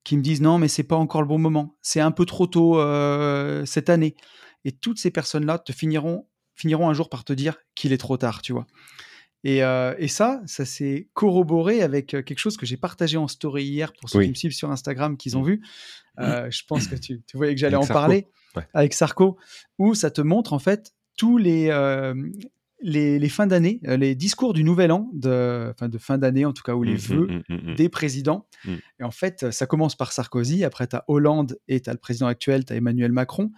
[0.03, 2.47] qui me disent non, mais c'est pas encore le bon moment, c'est un peu trop
[2.47, 4.15] tôt euh, cette année.
[4.65, 8.17] Et toutes ces personnes-là te finiront, finiront un jour par te dire qu'il est trop
[8.17, 8.67] tard, tu vois.
[9.47, 13.63] Euh, et, ça, ça s'est corroboré avec euh, quelque chose que j'ai partagé en story
[13.63, 15.47] hier pour ceux qui me suivent sur Instagram, qu'ils ont mmh.
[15.47, 15.61] vu.
[16.17, 16.21] Mmh.
[16.21, 18.27] Euh, je pense que tu, voyais que j'allais en parler
[18.73, 19.37] avec Sarko,
[19.77, 21.71] où ça te montre en fait tous les,
[22.81, 26.63] les, fins d'année, les discours du nouvel an, de, enfin de fin d'année en tout
[26.63, 28.47] cas, ou les mmh, vœux mmh, mmh, des présidents.
[28.99, 31.99] Et en fait, ça commence par Sarkozy, après tu as Hollande et tu as le
[31.99, 33.51] président actuel, tu as Emmanuel Macron.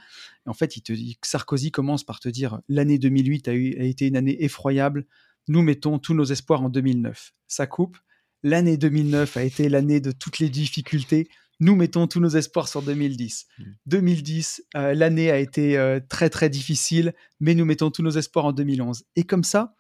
[0.46, 3.80] Et en fait, il te dit, Sarkozy commence par te dire l'année 2008 a, eu,
[3.80, 5.08] a été une année effroyable,
[5.48, 7.34] nous mettons tous nos espoirs en 2009.
[7.48, 7.98] Ça coupe.
[8.44, 11.30] L'année 2009 a été l'année de toutes les difficultés.
[11.60, 13.48] Nous mettons tous nos espoirs sur 2010.
[13.86, 14.78] 2010, mmh.
[14.78, 18.52] euh, l'année a été euh, très très difficile, mais nous mettons tous nos espoirs en
[18.52, 19.04] 2011.
[19.16, 19.76] Et comme ça,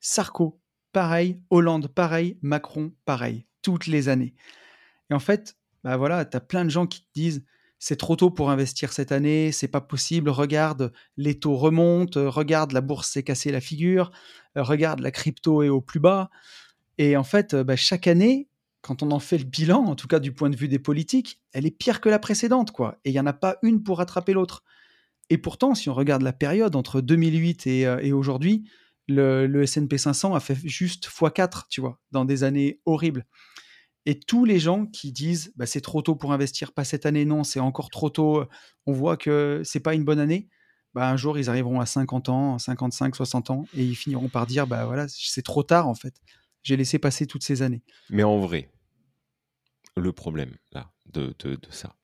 [0.00, 0.60] Sarko,
[0.92, 4.34] pareil, Hollande, pareil, Macron, pareil, toutes les années.
[5.10, 7.44] Et en fait, bah voilà, tu as plein de gens qui te disent
[7.78, 12.72] c'est trop tôt pour investir cette année, c'est pas possible, regarde, les taux remontent, regarde,
[12.72, 14.10] la bourse s'est cassée la figure,
[14.54, 16.30] regarde, la crypto est au plus bas.
[16.98, 18.48] Et en fait, bah, chaque année,
[18.80, 21.40] quand on en fait le bilan, en tout cas du point de vue des politiques,
[21.52, 22.98] elle est pire que la précédente, quoi.
[23.04, 24.62] Et il n'y en a pas une pour rattraper l'autre.
[25.28, 28.70] Et pourtant, si on regarde la période entre 2008 euh, et, aujourd'hui,
[29.08, 33.26] le, le S&P 500 a fait juste x4, tu vois, dans des années horribles.
[34.06, 37.24] Et tous les gens qui disent bah, c'est trop tôt pour investir, pas cette année,
[37.24, 38.44] non, c'est encore trop tôt,
[38.86, 40.48] on voit que c'est pas une bonne année,
[40.94, 44.46] bah, un jour ils arriveront à 50 ans, 55, 60 ans, et ils finiront par
[44.46, 46.14] dire bah voilà, c'est trop tard en fait.
[46.62, 47.82] J'ai laissé passer toutes ces années.
[48.08, 48.70] Mais en vrai,
[49.96, 51.96] le problème là de, de, ça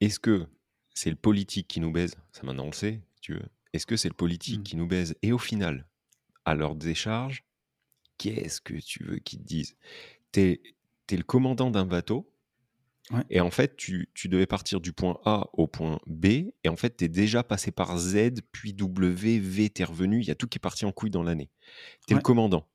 [0.00, 0.46] Est-ce que
[0.94, 2.14] c'est le politique qui nous baise?
[2.32, 3.46] Ça maintenant on le sait, tu veux.
[3.72, 4.64] Est-ce que c'est le politique mmh.
[4.64, 5.16] qui nous baise?
[5.22, 5.88] Et au final,
[6.44, 7.44] à leur décharge,
[8.18, 9.76] qu'est-ce que tu veux qu'ils te disent?
[10.30, 10.62] T'es
[11.10, 12.30] es le commandant d'un bateau,
[13.28, 16.26] et en fait, tu, tu, devais partir du point A au point B,
[16.64, 20.26] et en fait, tu es déjà passé par Z, puis W, V, t'es revenu, il
[20.26, 21.50] y a tout qui est parti en couille dans l'année.
[22.06, 22.66] Tu es le commandant.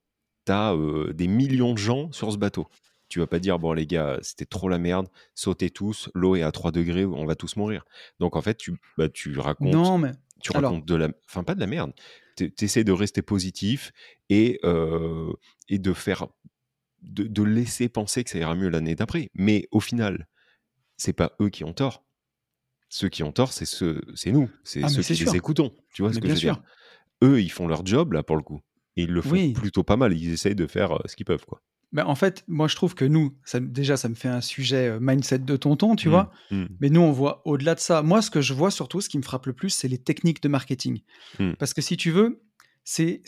[0.46, 2.68] Tu as euh, des millions de gens sur ce bateau.
[3.08, 6.44] Tu vas pas dire, bon les gars, c'était trop la merde, sautez tous, l'eau est
[6.44, 7.84] à 3 degrés, on va tous mourir.
[8.20, 9.74] Donc en fait, tu, bah, tu racontes...
[9.74, 10.12] Non, mais...
[10.42, 11.10] Tu racontes de la...
[11.28, 11.92] Enfin, pas de la merde.
[12.38, 13.92] Tu essaies de rester positif
[14.30, 15.34] et, euh,
[15.70, 16.28] et de faire...
[17.02, 19.30] De, laisser penser que ça ira mieux l'année d'après.
[19.34, 20.28] Mais au final,
[20.98, 22.06] c'est pas eux qui ont tort.
[22.90, 25.76] Ceux qui ont tort, c'est c'est nous, c'est ah, ceux qui les écoutons.
[25.94, 26.62] Tu vois ce que je veux dire?
[27.24, 28.62] Eux, ils font leur job là pour le coup,
[28.96, 30.18] et ils le font plutôt pas mal.
[30.18, 31.62] Ils essayent de faire euh, ce qu'ils peuvent, quoi.
[31.92, 34.90] Ben, en fait, moi je trouve que nous, ça, déjà ça me fait un sujet
[34.90, 36.32] euh, mindset de tonton, tu mmh, vois.
[36.52, 36.66] Mmh.
[36.80, 38.04] Mais nous, on voit au-delà de ça.
[38.04, 40.42] Moi, ce que je vois surtout, ce qui me frappe le plus, c'est les techniques
[40.44, 41.02] de marketing.
[41.40, 41.54] Mmh.
[41.54, 42.44] Parce que si tu veux,
[42.84, 43.22] c'est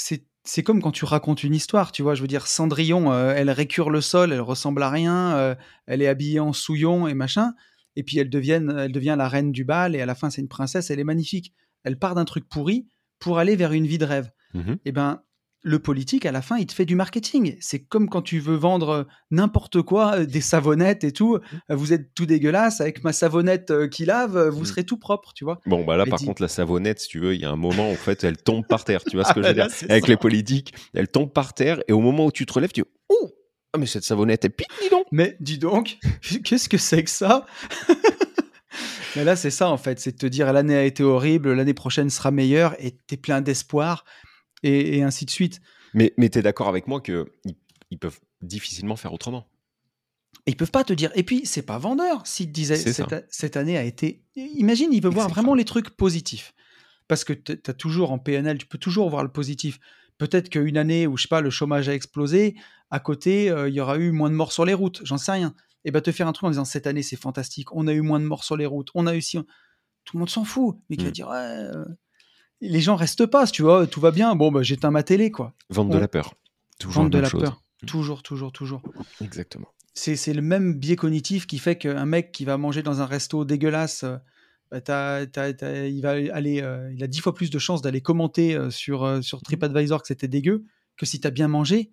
[0.44, 2.16] c'est comme quand tu racontes une histoire, tu vois.
[2.16, 6.02] Je veux dire, Cendrillon, euh, elle récure le sol, elle ressemble à rien, euh, elle
[6.02, 7.54] est habillée en souillon et machin.
[7.96, 10.42] Et puis elle devient, elle devient la reine du bal et à la fin c'est
[10.42, 11.54] une princesse, elle est magnifique.
[11.84, 12.88] Elle part d'un truc pourri
[13.20, 14.32] pour aller vers une vie de rêve.
[14.54, 15.22] Et eh ben
[15.64, 17.56] le politique, à la fin, il te fait du marketing.
[17.60, 21.36] C'est comme quand tu veux vendre euh, n'importe quoi, euh, des savonnettes et tout.
[21.36, 21.58] Mmh.
[21.72, 24.66] Euh, vous êtes tout dégueulasse, avec ma savonnette qui lave, vous mmh.
[24.66, 25.62] serez tout propre, tu vois.
[25.66, 27.92] Bon, bah là, par contre, la savonnette, si tu veux, il y a un moment,
[27.92, 29.04] en fait, elle tombe par terre.
[29.04, 31.94] Tu vois ce que je veux dire Avec les politiques, elle tombe par terre et
[31.94, 33.32] au moment où tu te relèves, tu dis Oh
[33.74, 35.98] ah, mais cette savonnette, elle pique, dis donc Mais dis donc,
[36.44, 37.46] qu'est-ce que c'est que ça?
[39.16, 40.00] Mais là, c'est ça, en fait.
[40.00, 43.18] C'est de te dire l'année a été horrible, l'année prochaine sera meilleure et tu es
[43.18, 44.06] plein d'espoir
[44.64, 45.62] et, ainsi de suite.
[45.94, 47.26] Mais, mais tu es d'accord avec moi qu'ils
[47.90, 49.48] ils peuvent difficilement faire autrement
[50.48, 51.12] ils peuvent pas te dire.
[51.16, 54.24] Et puis, c'est pas vendeur s'ils te disaient cette, cette, année a été.
[54.36, 56.54] Imagine, il veut voir vraiment les trucs positifs.
[57.08, 59.80] Parce que tu as toujours en PNL, tu peux toujours voir le positif.
[60.18, 62.56] Peut-être qu'une année où, je sais pas, le chômage a explosé,
[62.90, 65.32] à côté, euh, il y aura eu moins de morts sur les routes, j'en sais
[65.32, 65.54] rien.
[65.84, 68.02] Et bah, te faire un truc en disant cette année, c'est fantastique, on a eu
[68.02, 69.38] moins de morts sur les routes, on a eu si.
[70.06, 70.78] Tout le monde s'en fout.
[70.90, 71.14] Mais qui va mmh.
[71.14, 71.86] dire, ouais, euh,
[72.62, 74.36] les gens restent pas, tu vois, tout va bien.
[74.36, 75.54] Bon, bah, j'éteins ma télé, quoi.
[75.70, 76.36] Vendre de la peur.
[76.80, 77.62] Toujours Vendre de la peur.
[77.88, 78.82] Toujours, toujours, toujours.
[79.22, 79.68] Exactement.
[79.94, 83.44] C'est le même biais cognitif qui fait qu'un mec qui va manger dans un resto
[83.44, 84.18] dégueulasse, euh,
[84.72, 85.20] bah,
[85.88, 89.24] il va aller, euh, il a dix fois plus de chances d'aller commenter euh, sur,
[89.24, 89.42] sur mm.
[89.42, 91.92] TripAdvisor que c'était dégueu que si tu as bien mangé.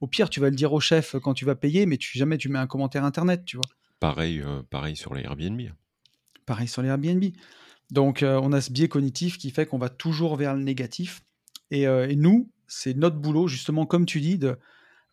[0.00, 2.36] Au pire, tu vas le dire au chef quand tu vas payer, mais tu, jamais
[2.36, 3.64] tu mets un commentaire internet, tu vois.
[3.98, 5.60] Pareil, pareil sur les Airbnb.
[6.44, 7.24] Pareil sur les Airbnb.
[7.90, 11.22] Donc, euh, on a ce biais cognitif qui fait qu'on va toujours vers le négatif.
[11.72, 14.58] Euh, et, nous, c'est notre boulot, justement, comme tu dis, de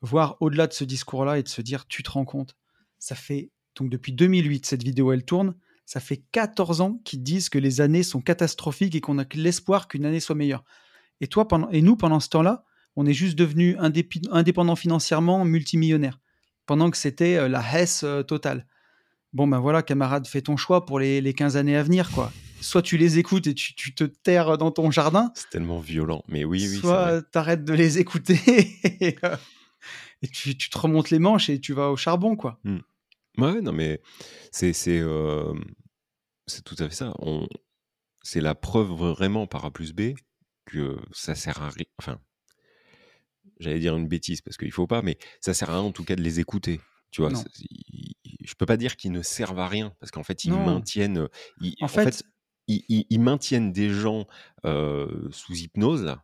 [0.01, 2.55] voir au-delà de ce discours-là et de se dire, tu te rends compte,
[2.99, 5.55] ça fait, donc depuis 2008, cette vidéo, elle tourne,
[5.86, 9.88] ça fait 14 ans qu'ils disent que les années sont catastrophiques et qu'on a l'espoir
[9.88, 10.63] qu'une année soit meilleure.
[11.21, 13.77] Et toi, pendant, et nous, pendant ce temps-là, on est juste devenus
[14.31, 16.19] indépendants financièrement, multimillionnaires,
[16.65, 18.67] pendant que c'était euh, la hesse totale.
[19.31, 22.31] Bon, ben voilà, camarade, fais ton choix pour les, les 15 années à venir, quoi
[22.63, 25.32] soit tu les écoutes et tu, te terres dans ton jardin.
[25.36, 26.78] C'est tellement violent, mais oui, oui.
[26.78, 28.39] Soit tu arrêtes de les écouter
[29.02, 29.36] et, euh,
[30.32, 32.60] tu, te remontes les manches et tu vas au charbon, quoi.
[32.63, 32.80] Hmm.
[33.38, 34.02] Ouais, non, mais
[34.52, 35.54] c'est c'est euh,
[36.65, 37.13] tout à fait ça.
[37.19, 37.47] On,
[38.21, 40.13] c'est la preuve vraiment par A plus B
[40.65, 41.86] que ça sert à rien.
[41.99, 42.19] Enfin,
[43.60, 46.04] j'allais dire une bêtise parce qu'il faut pas, mais ça sert à rien en tout
[46.04, 46.80] cas de les écouter.
[47.12, 47.32] Tu vois,
[48.43, 51.28] je peux pas dire qu'ils ne servent à rien parce qu'en fait, ils maintiennent.
[51.82, 52.23] en, fait,
[52.67, 54.28] ils, maintiennent des gens
[54.63, 56.15] sous hypnose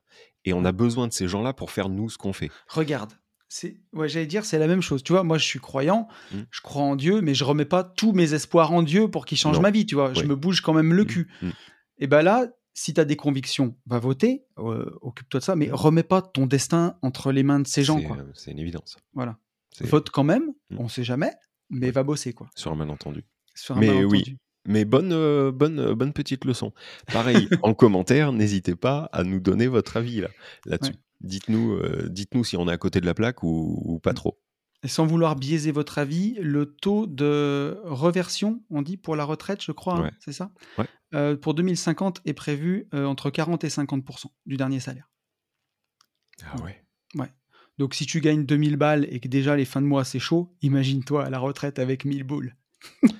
[0.45, 2.49] et on a besoin de ces gens-là pour faire nous ce qu'on fait.
[2.67, 3.13] Regarde,
[3.49, 5.03] c'est ouais, j'allais dire c'est la même chose.
[5.03, 6.37] Tu vois, moi je suis croyant, mmh.
[6.51, 9.37] je crois en Dieu, mais je remets pas tous mes espoirs en Dieu pour qu'il
[9.37, 9.85] change ma vie.
[9.85, 11.07] Tu vois, je me bouge quand même le mmh.
[11.07, 11.31] cul.
[11.41, 11.49] Mmh.
[11.97, 16.03] Et ben là, si tu as des convictions, va voter, occupe-toi de ça, mais remets
[16.03, 17.99] pas ton destin entre les mains de ces gens.
[18.35, 18.97] C'est une évidence.
[19.13, 19.37] Voilà.
[19.81, 21.33] Vote quand même, on sait jamais,
[21.69, 22.49] mais va bosser quoi.
[22.55, 23.25] Sur un malentendu.
[23.55, 24.07] Sur un mais malentendu.
[24.27, 24.37] oui,
[24.69, 26.71] mais bonne, euh, bonne, euh, bonne petite leçon.
[27.11, 30.29] Pareil, en commentaire, n'hésitez pas à nous donner votre avis là,
[30.65, 30.93] là-dessus.
[31.21, 34.39] Dites-nous, euh, dites-nous si on est à côté de la plaque ou, pas trop.
[34.83, 39.61] Et sans vouloir biaiser votre avis, le taux de reversion, on dit pour la retraite,
[39.61, 40.51] je crois, hein, c'est ça?
[41.41, 45.09] Pour 2050 est prévu entre 40 et 50% du dernier salaire.
[46.45, 46.81] Ah ouais.
[47.15, 47.33] Ouais.
[47.77, 50.55] Donc si tu gagnes 2000 balles et que déjà les fins de mois c'est chaud,
[50.61, 52.55] imagine-toi à la retraite avec 1000 boules.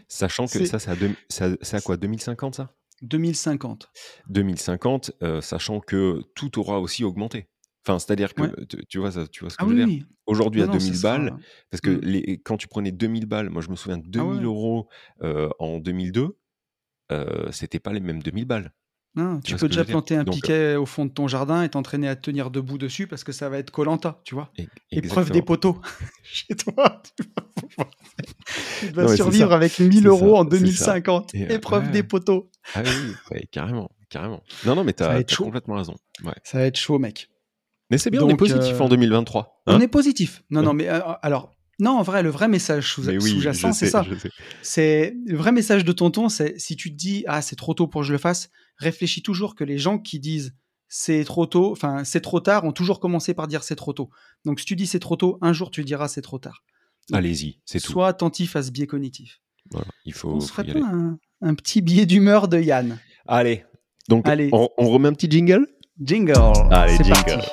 [0.08, 2.76] Sachant que ça, c'est à, quoi 2050 ça?
[3.02, 3.90] 2050.
[4.30, 7.48] 2050, euh, sachant que tout aura aussi augmenté.
[7.86, 10.06] Enfin, c'est-à-dire que tu, vois ça, tu vois ce que ah je veux dire?
[10.26, 11.38] Aujourd'hui à 2000 balles,
[11.72, 12.02] parce que mmh.
[12.02, 14.90] les, quand tu prenais 2000 balles, moi je me souviens de 2000 ah euros
[15.24, 16.38] euh, en 2002,
[17.12, 18.74] euh, c'était pas les mêmes 2000 balles.
[19.16, 22.16] Non, tu, peux déjà planter un piquet au fond de ton jardin et t'entraîner à
[22.16, 24.52] tenir debout dessus parce que ça va être Colanta, tu vois.
[24.92, 25.82] Épreuve des poteaux
[26.24, 27.02] chez toi.
[28.80, 31.34] Tu vas survivre avec 1000 euros en 2050.
[31.36, 32.52] Épreuve des poteaux.
[32.76, 32.84] Ah
[33.32, 34.44] oui, carrément, carrément.
[34.66, 35.96] Non, non, mais t'as as complètement raison.
[36.44, 37.30] Ça va être chaud, mec.
[37.90, 39.64] Mais c'est bien, on est positif en 2023.
[39.66, 39.76] Hein.
[39.76, 40.44] on est positif.
[40.52, 44.06] Non, non, mais euh, alors, non, en vrai, le vrai message sous-jacent, c'est ça.
[44.62, 47.88] C'est le vrai message de tonton, c'est si tu te dis ah c'est trop tôt
[47.88, 50.56] pour que je le fasse, réfléchis toujours que les gens qui disent
[50.88, 54.10] c'est trop tôt, enfin c'est trop tard, ont toujours commencé par dire c'est trop tôt.
[54.46, 56.64] Donc si tu dis c'est trop tôt, un jour tu diras c'est trop tard.
[57.12, 57.92] Allez-y, c'est tout.
[57.92, 59.42] Sois attentif à ce biais cognitif.
[59.72, 60.30] Voilà, il faut.
[60.30, 60.80] On se ferait pas
[61.42, 62.98] un, petit biais d'humeur de Yann.
[63.28, 63.64] Allez,
[64.08, 65.68] donc On, remet un petit jingle?
[66.02, 66.34] Jingle.
[66.72, 67.44] Allez, jingle.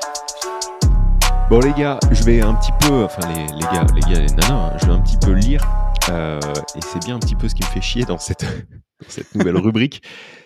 [1.50, 4.26] Bon les gars, je vais un petit peu, enfin les, les gars, les gars, les
[4.26, 5.60] nanas, hein, je vais un petit peu lire
[6.08, 6.38] euh,
[6.76, 8.44] et c'est bien un petit peu ce qui me fait chier dans cette,
[9.08, 10.02] cette nouvelle rubrique,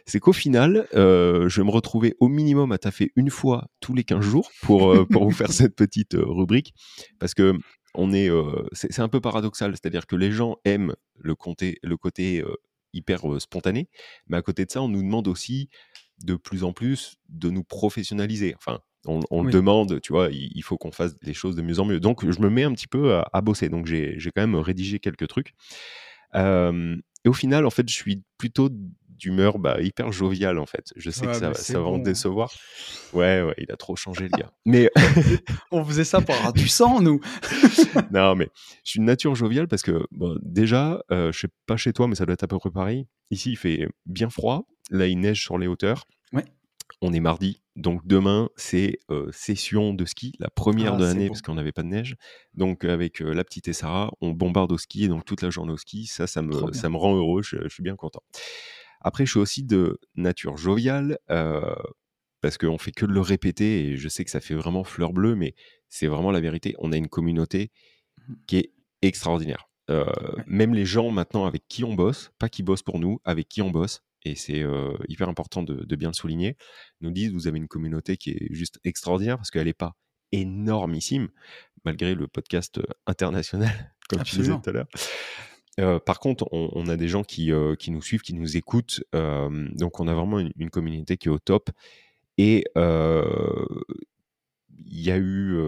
[0.06, 3.94] c'est qu'au final, euh, je vais me retrouver au minimum à taffer une fois tous
[3.94, 6.74] les 15 jours pour, euh, pour vous faire cette petite rubrique,
[7.18, 7.58] parce que
[7.94, 8.30] on est,
[8.72, 11.34] c'est un peu paradoxal, c'est-à-dire que les gens aiment le,
[11.82, 12.44] le côté
[12.92, 13.88] hyper spontané,
[14.28, 15.70] mais à côté de ça, on nous demande aussi
[16.24, 18.54] de plus en plus de nous professionnaliser.
[18.56, 21.84] Enfin, on, le demande, tu vois, il, faut qu'on fasse les choses de mieux en
[21.84, 22.00] mieux.
[22.00, 23.68] Donc, je me mets un petit peu à, bosser.
[23.68, 25.54] Donc, j'ai quand même rédigé quelques trucs.
[26.34, 28.68] et au final, en fait, je suis plutôt
[29.20, 30.92] d'humeur bah, hyper joviale, en fait.
[30.96, 32.50] Je sais que ça, va en décevoir.
[33.12, 34.50] Ouais, ouais, il a trop changé, le gars.
[34.64, 34.90] Mais
[35.70, 37.20] on faisait ça pour avoir du sang, nous.
[38.10, 38.48] non, mais
[38.84, 40.06] je suis une nature joviale parce que,
[40.42, 43.06] déjà, euh, je sais pas chez toi, mais ça doit être à peu près pareil.
[43.30, 44.66] Ici, il fait bien froid.
[44.90, 46.06] Là, il neige sur les hauteurs.
[46.32, 46.44] Ouais.
[47.00, 48.98] On est mardi, donc demain c'est
[49.32, 52.16] session de ski, la première ah, de l'année parce qu'on n'avait pas de neige.
[52.54, 55.76] Donc avec la petite et Sarah, on bombarde au ski, donc toute la journée au
[55.76, 58.22] ski, ça, ça me, ça me rend heureux, je, suis bien content.
[59.00, 61.18] Après, je suis aussi de nature joviale,
[62.40, 65.12] parce qu'on fait que de le répéter, et je sais que ça fait vraiment fleur
[65.12, 65.54] bleue, mais
[65.88, 66.74] c'est vraiment la vérité.
[66.78, 67.70] On a une communauté
[68.28, 68.72] mmh qui est
[69.02, 69.68] extraordinaire.
[70.46, 73.62] Même les gens maintenant avec qui on bosse, pas qui bossent pour nous, avec qui
[73.62, 74.64] on bosse, et c'est
[75.08, 76.56] hyper important de, bien le souligner,
[77.00, 79.96] nous disent vous avez une communauté qui est juste extraordinaire parce qu'elle n'est pas
[80.32, 81.28] énormissime,
[81.84, 86.04] malgré le podcast international, comme tu disais tout à l'heure.
[86.04, 89.02] par contre, on, a des gens qui, qui, nous suivent, qui nous écoutent.
[89.12, 91.70] donc, on a vraiment une, une, communauté qui est au top.
[92.38, 92.64] Et
[94.86, 95.58] il y a eu,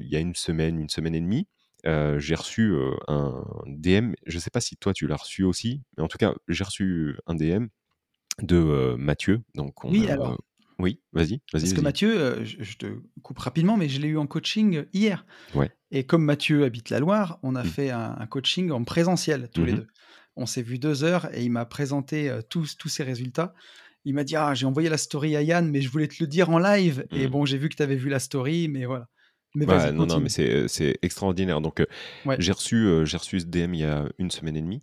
[0.00, 1.46] il y a une semaine, une semaine et demie,
[1.84, 2.74] j'ai reçu
[3.08, 4.12] un DM.
[4.26, 6.64] Je ne sais pas si toi tu l'as reçu aussi, mais en tout cas, j'ai
[6.64, 7.66] reçu un DM
[8.42, 9.42] de Mathieu.
[9.54, 10.40] Donc oui, alors.
[10.78, 11.42] oui, vas-y.
[11.52, 12.86] Vas Parce que Mathieu, je, te
[13.22, 15.26] coupe rapidement, mais je l'ai eu en coaching hier.
[15.54, 15.70] Ouais.
[15.90, 17.66] Et comme Mathieu habite la Loire, on a mmh.
[17.66, 19.86] fait un, coaching en présentiel tous les mmh deux.
[20.36, 23.54] On s'est vu deux heures et il m'a présenté tous, tous ses résultats.
[24.04, 26.26] Il m'a dit Ah, j'ai envoyé la story à Yann, mais je voulais te le
[26.26, 27.06] dire en live.
[27.10, 27.30] Et mmh.
[27.30, 29.08] bon, j'ai vu que tu avais vu la story, mais voilà.
[29.54, 31.60] Mais non, non, mais c'est extraordinaire.
[31.60, 31.84] Donc,
[32.38, 34.82] j'ai reçu, j'ai reçu ce DM il y a une semaine et demie.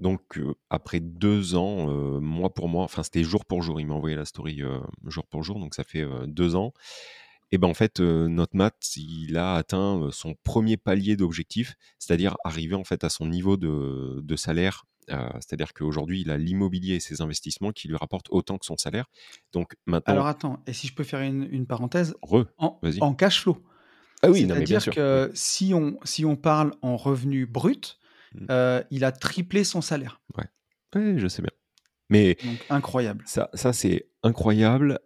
[0.00, 1.86] donc, après deux ans,
[2.20, 3.80] mois pour mois, enfin, c'était jour pour jour.
[3.80, 4.62] Il m'a envoyé la story
[5.06, 6.72] jour pour jour, donc ça fait deux ans.
[7.54, 12.74] Et ben en fait, notre mat, il a atteint son premier palier d'objectif, c'est-à-dire arriver
[12.74, 14.86] en fait à son niveau de, de salaire
[15.38, 19.04] C'est-à-dire qu'aujourd'hui, il a l'immobilier et ses investissements qui lui rapportent autant que son salaire.
[19.52, 20.14] Donc maintenant.
[20.14, 22.16] Alors attends, et si je peux faire une, parenthèse
[22.58, 23.64] en, en, cash flow.
[24.22, 28.00] Ah oui, C'est-à-dire que si on, si on parle en revenu brut,
[28.34, 28.46] mmh.
[28.90, 30.20] il a triplé son salaire.
[30.36, 30.46] Ouais.
[30.96, 31.52] Oui, je sais bien.
[32.10, 33.24] Mais donc, incroyable.
[33.26, 34.98] Ça, ça c'est incroyable.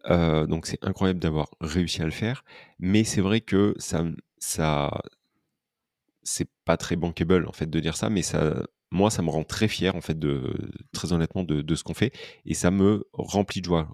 [0.49, 2.45] donc c'est incroyable d'avoir réussi à le faire.
[2.79, 4.05] Mais c'est vrai que ça,
[4.39, 4.91] ça,
[6.23, 9.45] c'est pas très bankable en fait de dire ça, mais ça, moi, ça me rend
[9.45, 10.55] très fier en fait de,
[10.93, 12.13] très honnêtement, de, ce qu'on fait,
[12.47, 13.89] et ça me remplit de joie.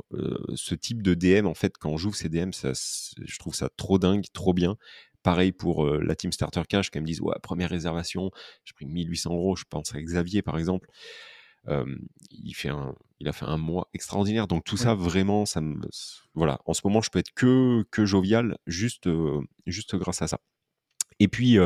[0.54, 3.98] ce type de DM, en fait, quand j'ouvre ces DM, ça, je trouve ça trop
[3.98, 4.76] dingue, trop bien.
[5.22, 8.30] Pareil pour la Team Starter Cash, quand ils me disent ouais, première réservation,
[8.64, 9.56] j'ai pris 1800 euros.
[9.56, 10.88] Je pense à Xavier par exemple.
[12.30, 14.46] Il, fait un, il a fait un mois extraordinaire.
[14.46, 15.80] Donc tout ça, vraiment, ça me,
[16.34, 16.60] voilà.
[16.66, 19.08] En ce moment, je peux être que, que jovial, juste,
[19.66, 20.40] juste grâce à ça.
[21.20, 21.58] Et puis,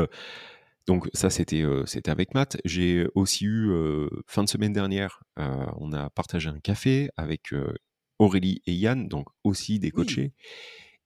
[0.87, 2.57] donc ça, c'était c'était avec Matt.
[2.65, 3.71] J'ai aussi eu,
[4.27, 7.53] fin de semaine dernière, on a partagé un café avec
[8.19, 10.33] Aurélie et Yann, donc aussi des coachés.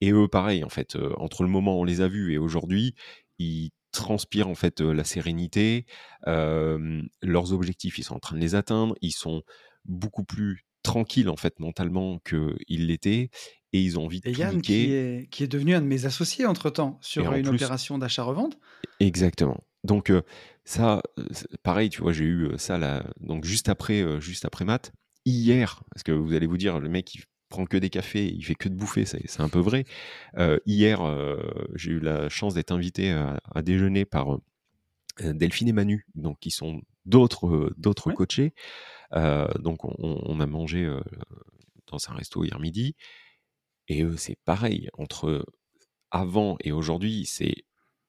[0.02, 2.96] Et eux, pareil, en fait, entre le moment où on les a vus et aujourd'hui,
[3.40, 5.86] ils transpirent en fait la sérénité.
[6.26, 8.96] leurs objectifs, ils sont en train de les atteindre.
[9.02, 9.44] Ils sont
[9.86, 13.30] beaucoup plus tranquilles en fait mentalement qu'ils l'étaient
[13.72, 16.46] et ils ont envie de Yann qui est, qui est devenu un de mes associés
[16.46, 18.58] entre-temps sur une opération d'achat-revente.
[19.00, 19.64] Exactement.
[19.84, 20.12] Donc
[20.66, 21.02] ça,
[21.64, 24.92] pareil, tu vois, j'ai eu ça là, donc juste après, juste après maths,
[25.26, 27.24] hier, parce que vous allez vous dire, le mec il
[27.54, 29.86] prend que des cafés, il fait que de bouffer, c'est un peu vrai.
[30.66, 31.00] hier,
[31.76, 34.40] j'ai eu la chance d'être invité à, déjeuner par
[35.20, 38.54] Delphine et Manu, donc qui sont d'autres d'autres coachés.
[39.12, 40.92] donc on, on, a mangé
[41.88, 42.96] dans un resto hier midi.
[43.88, 44.90] Et eux, c'est pareil.
[44.98, 45.46] Entre
[46.12, 47.66] avant et aujourd'hui, c'est.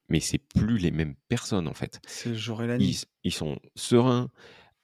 [0.08, 2.00] Mais c'est plus les mêmes personnes, en fait.
[2.06, 3.04] C'est jour et la nuit.
[3.22, 4.30] Ils, sont sereins.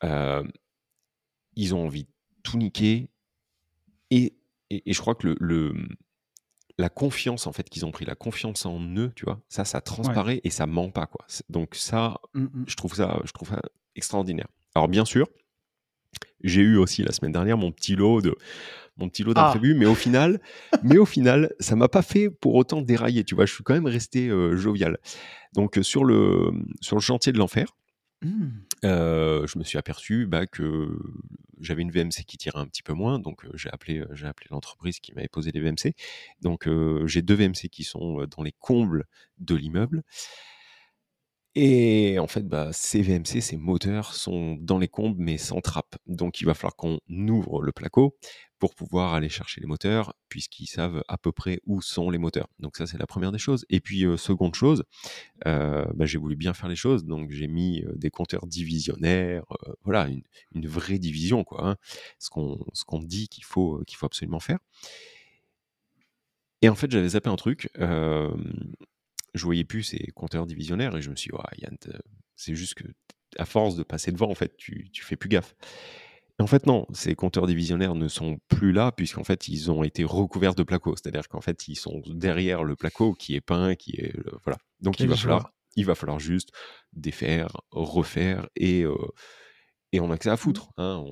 [0.03, 2.11] ils ont envie de
[2.43, 3.11] tout niquer.
[4.11, 4.40] Et,
[4.71, 5.75] et, je crois que le, le,
[6.79, 9.81] la confiance, en fait, qu'ils ont pris, la confiance en eux, tu vois, ça, ça
[9.81, 11.27] transparaît et ça ment pas, quoi.
[11.49, 12.65] Donc, ça, mmh, mmh.
[12.67, 13.61] je trouve ça, je trouve ça
[13.97, 14.49] extraordinaire.
[14.75, 15.29] Alors, bien sûr,
[16.43, 18.35] j'ai eu aussi la semaine dernière mon petit lot de
[18.97, 19.53] mon petit lot ah.
[19.53, 20.41] d'imprévus, mais au final,
[20.83, 23.25] mais au final, ça m'a pas fait pour autant dérailler.
[23.25, 24.99] Tu vois, je suis quand même resté euh, jovial.
[25.55, 27.77] Donc sur le sur le chantier de l'enfer,
[28.23, 28.49] mmh.
[28.85, 30.99] euh, je me suis aperçu bah, que
[31.61, 35.01] j'avais une VMC qui tirait un petit peu moins, donc j'ai appelé j'ai appelé l'entreprise
[35.01, 35.95] qui m'avait posé les VMC.
[36.41, 36.69] Donc
[37.07, 39.05] j'ai deux VMC qui sont dans les combles
[39.39, 40.03] de l'immeuble.
[41.57, 45.97] Et en fait, bah, ces VMC, ces moteurs sont dans les combes, mais sans trappe.
[46.07, 48.17] Donc, il va falloir qu'on ouvre le placo
[48.61, 52.47] pour pouvoir aller chercher les moteurs, puisqu'ils savent à peu près où sont les moteurs.
[52.61, 53.65] Donc, ça, c'est la première des choses.
[53.69, 54.85] Et puis, seconde chose,
[55.45, 57.05] bah, j'ai voulu bien faire les choses.
[57.05, 59.45] Donc, j'ai mis des compteurs divisionnaires,
[59.83, 60.09] voilà,
[60.55, 61.67] une, vraie division, quoi.
[61.67, 61.77] Hein.
[62.19, 64.59] ce qu'on dit qu'il faut, qu'il faut absolument faire.
[66.63, 67.71] Et en fait, j'avais zappé un truc
[69.35, 71.77] je voyais plus ces compteurs divisionnaires et je me suis dit, Yann,
[72.37, 72.85] c'est juste que
[73.39, 75.55] à force de passer devant, en fait, tu, tu fais plus gaffe.
[76.39, 79.85] Et en fait, non, ces compteurs divisionnaires ne sont plus là puisqu'en fait, ils ont
[79.85, 80.97] été recouverts de placo.
[80.97, 84.17] C'est-à-dire qu'en fait, ils sont derrière le placo qui est peint, qui est.
[84.17, 84.59] Euh, voilà.
[84.81, 86.51] Donc, il va, falloir, il va falloir juste
[86.93, 88.85] défaire, refaire et.
[88.85, 88.97] Euh,
[89.93, 90.69] et on a que ça à foutre.
[90.77, 91.05] Hein.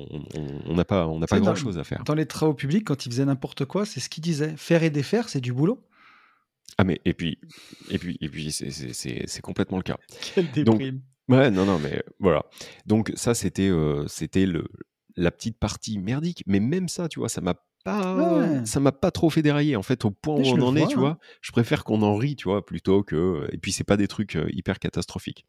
[0.64, 2.04] On n'a pas, on pas grand-chose à faire.
[2.04, 4.56] Dans les travaux publics, quand ils faisaient n'importe quoi, c'est ce qu'ils disaient.
[4.56, 5.82] Faire et défaire, c'est du boulot.
[6.78, 7.38] Ah mais et puis
[7.90, 9.98] et puis et puis c'est complètement le cas.
[10.34, 11.02] Quelle déprime.
[11.28, 12.46] ouais non non mais voilà.
[12.86, 14.64] Donc ça c'était euh, c'était le
[15.16, 19.10] la petite partie merdique mais même ça tu vois ça m'a pas ça m'a pas
[19.10, 21.00] trop fait dérailler en fait au point où on en est tu hein.
[21.00, 21.18] vois.
[21.40, 24.36] Je préfère qu'on en rit tu vois plutôt que et puis c'est pas des trucs
[24.36, 25.46] euh, hyper catastrophiques.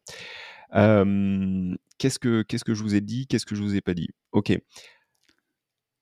[0.74, 4.10] qu'est-ce que qu'est-ce que je vous ai dit Qu'est-ce que je vous ai pas dit?
[4.32, 4.52] Ok.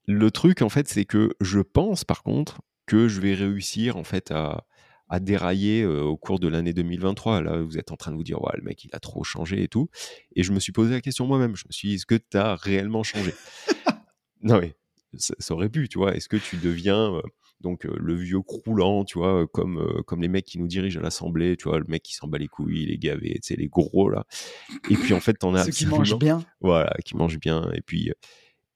[0.06, 4.06] Le truc en fait c'est que je pense par contre que je vais réussir en
[4.06, 4.66] fait à
[5.10, 7.42] à dérailler au cours de l'année 2023.
[7.42, 9.64] Là, vous êtes en train de vous dire, ouais, le mec, il a trop changé
[9.64, 9.90] et tout.
[10.36, 11.56] Et je me suis posé la question moi-même.
[11.56, 13.34] Je me suis dit, est-ce que tu as réellement changé?
[14.44, 14.76] Non, mais
[15.18, 16.16] ça, aurait pu, tu vois.
[16.16, 17.20] Est-ce que tu deviens
[17.60, 21.58] donc le vieux croulant, tu vois, comme, comme les mecs qui nous dirigent à l'Assemblée,
[21.58, 23.68] tu vois, le mec qui s'en bat les couilles, il est gavé, tu sais, les
[23.68, 24.28] gros, là.
[24.92, 25.66] Et puis, en fait, t'en as...
[25.66, 26.46] Ceux qui mangent bien.
[26.62, 27.72] Voilà, qui mangent bien.
[27.74, 28.12] Et puis...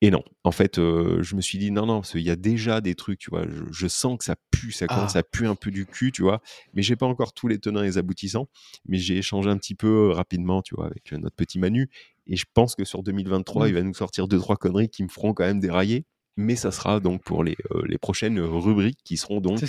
[0.03, 2.81] Et non, en fait, je me suis dit non, non, parce qu'il y a déjà
[2.81, 3.45] des trucs, tu vois.
[3.69, 5.19] Je, sens que ça pue, ça commence ah.
[5.19, 6.41] à puer un peu du cul, tu vois.
[6.73, 8.49] Mais j'ai pas encore tous les tenants et les aboutissants.
[8.87, 11.87] Mais j'ai échangé un petit peu rapidement, tu vois, avec notre petit Manu.
[12.25, 15.07] Et je pense que sur 2023, il va nous sortir deux trois conneries qui me
[15.07, 16.05] feront quand même dérailler.
[16.35, 19.63] Mais ça sera donc pour les, les prochaines rubriques qui seront donc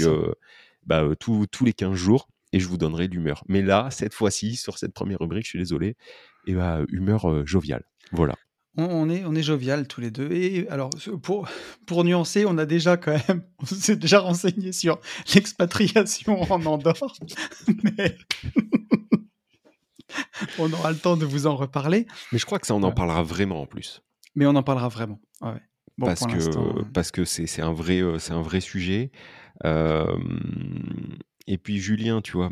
[0.86, 2.28] bah, tous les 15 jours.
[2.54, 3.44] Et je vous donnerai l'humeur.
[3.48, 5.96] Mais là, cette fois-ci, sur cette première rubrique, je suis désolé,
[6.46, 7.84] et bah, humeur joviale.
[8.12, 8.34] Voilà.
[8.76, 10.32] On, est, on est jovial tous les deux.
[10.32, 10.90] Et alors,
[11.22, 11.48] pour,
[11.86, 14.98] pour nuancer, on a déjà quand même, on s'est déjà renseigné sur
[15.34, 17.14] l'expatriation en Andorre.
[17.98, 18.16] Mais
[20.58, 22.06] on aura le temps de vous en reparler.
[22.32, 24.02] Mais je crois que ça, on en parlera vraiment en plus.
[24.34, 25.20] Mais on en parlera vraiment.
[25.42, 25.60] Ouais.
[25.98, 29.12] parce, que, euh, parce que c'est un, vrai, euh, un vrai sujet.
[29.64, 32.50] et puis Julien, tu vois,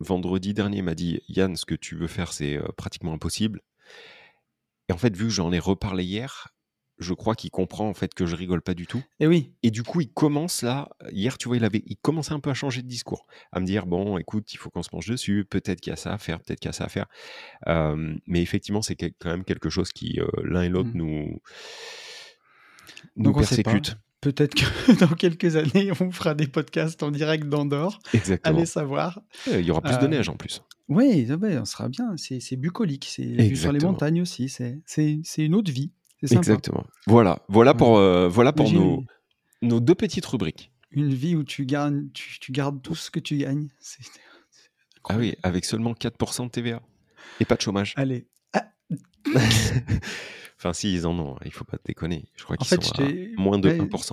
[0.00, 3.62] vendredi dernier, m'a dit Yann, ce que tu veux faire, c'est euh, pratiquement impossible.
[4.88, 6.48] Et en fait, vu que j'en ai reparlé hier,
[6.98, 9.02] je crois qu'il comprend en fait que je rigole pas du tout.
[9.20, 9.52] Et oui.
[9.62, 10.88] Et du coup, il commence là.
[11.10, 13.66] Hier, tu vois, il avait, il commençait un peu à changer de discours, à me
[13.66, 15.46] dire bon, écoute, il faut qu'on se penche dessus.
[15.48, 17.06] Peut-être qu'il y a ça à faire, peut-être qu'il y a ça à faire.
[18.26, 20.98] mais effectivement, c'est quand même quelque chose qui euh, l'un et l'autre mmh.
[20.98, 21.40] nous
[23.16, 23.96] nous persécute.
[24.20, 28.00] Peut-être que dans quelques années, on fera des podcasts en direct d'Andorre.
[28.12, 28.56] Exactement.
[28.56, 29.20] Allez savoir.
[29.46, 30.62] Il y aura plus de neige en plus.
[30.88, 32.16] Oui, on sera bien.
[32.16, 33.08] C'est bucolique.
[33.10, 34.48] C'est sur les montagnes aussi.
[34.48, 34.82] C'est
[35.38, 35.92] une autre vie.
[36.22, 36.84] Exactement.
[37.06, 39.04] Voilà, voilà pour, euh, voilà pour nos,
[39.62, 40.72] nos deux petites rubriques.
[40.90, 43.68] Une vie où tu gardes, tu, gardes tout ce que tu gagnes.
[45.04, 46.82] ah oui, avec seulement 4% de TVA.
[47.40, 47.94] Et pas de chômage.
[47.96, 48.26] Allez.
[48.52, 48.72] Ah.
[50.60, 52.24] Enfin, si, ils en ont, il faut pas déconner.
[52.34, 54.10] Je crois qu'ils sont à moins de 1%.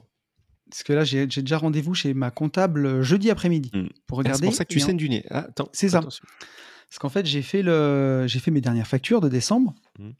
[0.70, 3.88] Parce que là, j'ai déjà rendez-vous chez ma comptable euh, jeudi après-midi hmm.
[4.08, 4.40] pour regarder.
[4.40, 5.26] c'est pour ça que tu saignes du nez.
[5.30, 6.02] Ah, c'est ça.
[6.02, 8.26] Parce qu'en fait, j'ai fait, le...
[8.28, 10.12] fait mes dernières factures de décembre hmm.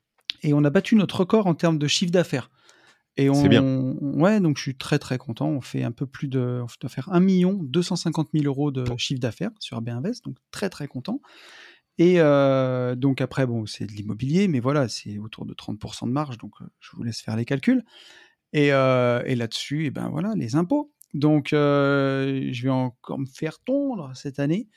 [0.44, 2.52] et on a battu notre record en termes de chiffre d'affaires.
[3.18, 3.34] Et on...
[3.34, 3.64] C'est bien.
[4.02, 5.48] Ouais, donc je suis très très content.
[5.48, 6.62] On fait un peu plus de.
[6.62, 10.36] On doit faire 1 million 250 000 euros de chiffre d'affaires sur AB Invest, donc
[10.52, 11.22] très très content.
[11.98, 12.16] Et
[12.98, 16.56] donc après, bon, c'est de l'immobilier, mais voilà, c'est autour de 30% de marge, donc
[16.82, 17.86] je vous laisse faire les calculs.
[18.58, 20.92] Et, là-dessus, et eh ben voilà, les impôts.
[21.14, 24.68] Donc je vais encore me faire tondre cette année.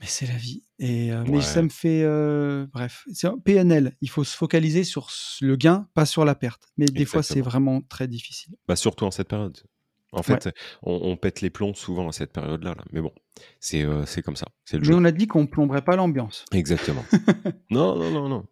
[0.00, 0.62] Mais c'est la vie.
[0.78, 2.04] Et, Mais ça me fait...
[2.72, 3.06] bref,
[3.44, 5.08] PNL, il faut se focaliser sur
[5.40, 6.68] le gain, pas sur la perte.
[6.76, 8.54] Mais des fois, c'est vraiment très difficile.
[8.68, 9.58] Bah, surtout en cette période.
[10.14, 10.48] En fait,
[10.82, 12.74] on, pète les plombs souvent à cette période-là.
[12.92, 13.12] Mais bon,
[13.60, 14.46] c'est euh, comme ça.
[14.72, 16.44] Le Mais on a dit qu'on plomberait pas l'ambiance.
[16.52, 17.04] Exactement.
[17.70, 18.46] non, non, non, non.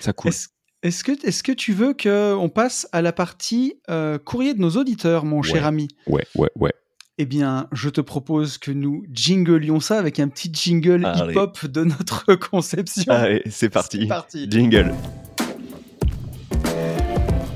[0.00, 0.28] Ça coule.
[0.30, 0.48] Est-ce
[0.82, 5.24] que, est que tu veux qu'on passe à la partie euh, courrier de nos auditeurs,
[5.24, 5.88] mon cher ami?
[6.06, 6.72] Ouais, ouais, ouais.
[7.20, 11.82] Eh bien, je te propose que nous jinglions ça avec un petit jingle hip-hop de
[11.82, 13.12] notre conception.
[13.12, 14.06] Allez, c'est parti.
[14.06, 14.46] parti.
[14.48, 14.94] Jingle.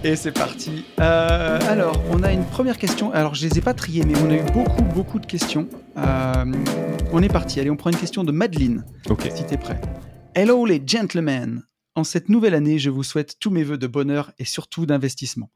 [0.03, 0.85] Et c'est parti.
[1.01, 3.13] Euh, alors, on a une première question.
[3.13, 5.69] Alors, je les ai pas triées, mais on a eu beaucoup, beaucoup de questions.
[5.97, 6.45] Euh,
[7.13, 7.61] on est parti.
[7.61, 8.85] Allez, on prend une question de Madeleine.
[9.09, 9.29] Ok.
[9.33, 9.81] Si es prêt.
[10.35, 11.63] Hello les gentlemen.
[11.95, 15.51] En cette nouvelle année, je vous souhaite tous mes voeux de bonheur et surtout d'investissement.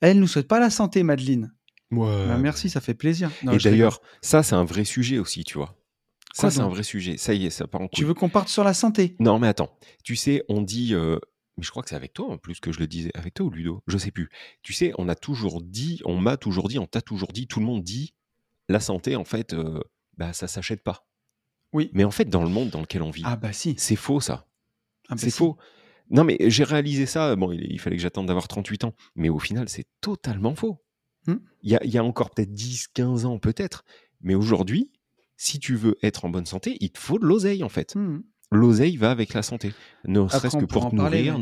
[0.00, 1.52] Elle nous souhaite pas la santé, Madeleine.
[1.90, 2.26] Ouais.
[2.28, 3.30] Bah, merci, ça fait plaisir.
[3.50, 5.74] et d'ailleurs, ça, c'est un vrai sujet aussi, tu vois.
[6.34, 7.16] Ça, c'est un vrai sujet.
[7.16, 9.16] Ça y est, ça part en Tu veux qu'on parte sur la santé?
[9.18, 9.76] Non, mais attends.
[10.04, 11.18] Tu sais, on dit euh,
[11.58, 13.46] mais je crois que c'est avec toi en plus que je le disais, avec toi
[13.46, 14.30] ou Ludo, je sais plus.
[14.62, 17.58] Tu sais, on a toujours dit, on m'a toujours dit, on t'a toujours dit, tout
[17.58, 18.14] le monde dit,
[18.68, 19.80] la santé en fait, euh,
[20.16, 21.08] bah ça s'achète pas.
[21.72, 21.90] Oui.
[21.92, 24.20] Mais en fait, dans le monde dans lequel on vit, ah bah si, c'est faux
[24.20, 24.46] ça.
[25.08, 25.56] Ah bah c'est faux.
[26.10, 27.36] Non mais j'ai réalisé ça.
[27.36, 30.78] Bon, il, fallait que j'attende d'avoir 38 ans, mais au final, c'est totalement faux.
[31.26, 31.36] Hmm.
[31.62, 33.84] Il y, a, encore peut-être 10, 15 ans peut-être,
[34.20, 34.90] mais aujourd'hui,
[35.36, 37.96] si tu veux être en bonne santé, il te faut de l'oseille en fait.
[37.96, 39.72] Hmm l'oseille va avec la santé.
[40.04, 41.38] Ne serait-ce que pour te nourrir.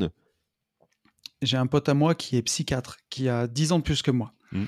[1.42, 4.10] J'ai un pote à moi qui est psychiatre, qui a 10 ans de plus que
[4.10, 4.32] moi.
[4.52, 4.64] Mmh.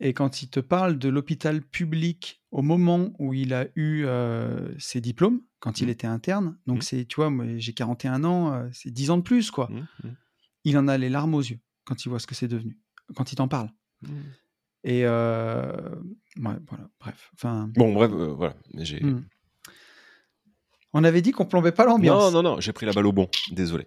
[0.00, 4.68] Et quand il te parle de l'hôpital public au moment où il a eu euh,
[4.78, 5.90] ses diplômes, quand il mmh.
[5.90, 6.82] était interne, donc mmh.
[6.82, 9.70] c'est, tu vois, moi j'ai 41 ans, euh, c'est 10 ans de plus, quoi.
[10.64, 12.78] Il en a les larmes aux yeux quand il voit ce que c'est devenu,
[13.14, 13.70] quand il t'en parle.
[14.82, 15.72] Et euh,
[16.36, 16.60] voilà,
[17.00, 17.30] bref.
[17.34, 17.70] Enfin.
[17.74, 18.54] Bon, bref, voilà.
[18.74, 19.00] J'ai.
[20.96, 22.32] On avait dit qu'on plombait pas l'ambiance.
[22.32, 23.28] Non, non, non, j'ai pris la balle au bon.
[23.50, 23.84] Désolé.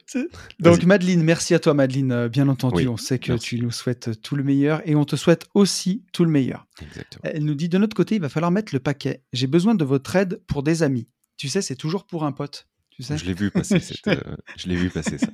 [0.60, 2.12] Donc, Madeleine, merci à toi, Madeleine.
[2.12, 5.16] Euh, bien entendu, on sait que tu nous souhaites tout le meilleur et on te
[5.16, 6.68] souhaite aussi tout le meilleur.
[6.82, 7.22] Exactement.
[7.24, 9.24] Elle nous dit de notre côté, il va falloir mettre le paquet.
[9.32, 11.08] J'ai besoin de votre aide pour des amis.
[11.38, 12.68] Tu sais, c'est toujours pour un pote.
[12.90, 13.18] Tu sais?
[13.18, 13.80] Je l'ai vu passer.
[14.08, 14.16] Euh,
[14.58, 15.28] je l'ai vu passer ça.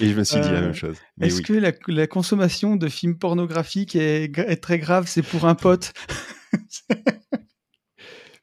[0.00, 0.96] Et je me suis dit la même euh, chose.
[1.20, 5.06] Est-ce que la, consommation de films pornographiques est très grave?
[5.08, 5.92] C'est pour un pote?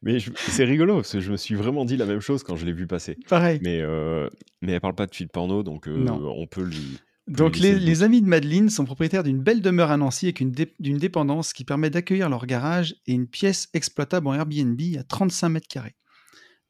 [0.04, 2.66] Mais c'est rigolo, parce que je me suis vraiment dit la même chose quand je
[2.66, 3.18] l'ai vu passer.
[3.30, 3.60] Pareil.
[3.64, 4.30] Mais, euh,
[4.62, 7.00] mais elle parle pas de film porno, donc euh, on peut lui.
[7.28, 10.44] Donc les, amis de Madeleine sont propriétaires d'une belle demeure à Nancy avec
[10.80, 15.50] d'une dépendance qui permet d'accueillir leur garage et une pièce exploitable en Airbnb à 35
[15.50, 15.96] mètres carrés.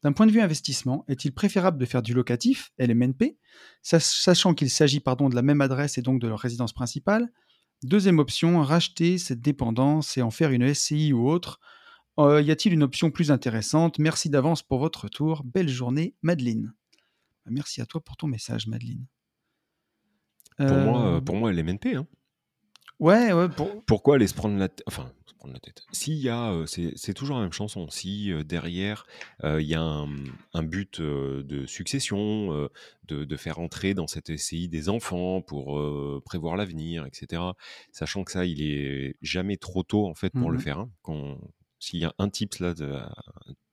[0.04, 3.36] D'un point de vue investissement, est-il préférable de faire du locatif, LMNP,
[3.82, 7.32] sachant qu'il s'agit pardon de la même adresse et donc de leur résidence principale?
[7.82, 11.58] Deuxième option, racheter cette dépendance et en faire une SCI ou autre
[12.18, 13.98] euh, y a-t-il une option plus intéressante?
[13.98, 15.42] Merci d'avance pour votre retour.
[15.44, 16.72] Belle journée, Madeleine.
[17.44, 19.06] Bah, merci à toi pour ton message, Madeleine.
[20.56, 21.96] Pour, moi, pour moi, LMNP.
[21.96, 22.06] Hein.
[23.00, 23.48] Ouais, ouais.
[23.86, 25.82] Pourquoi aller se prendre la tête Enfin, se prendre la tête?
[25.90, 27.90] S'il y a, c'est toujours la même chanson.
[27.90, 29.04] Si derrière
[29.42, 32.68] il y a un, but de succession,
[33.08, 35.76] de, faire entrer dans cette SCI des enfants pour
[36.22, 37.42] prévoir l'avenir, etc.
[37.90, 40.78] Sachant que ça, il est jamais trop tôt en fait pour le mmh faire.
[40.78, 40.90] Hein,
[41.84, 42.98] s'il y a un type là de,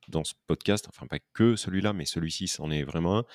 [0.07, 3.25] dans ce podcast, enfin pas que celui-là, mais celui-ci, c'en est vraiment un.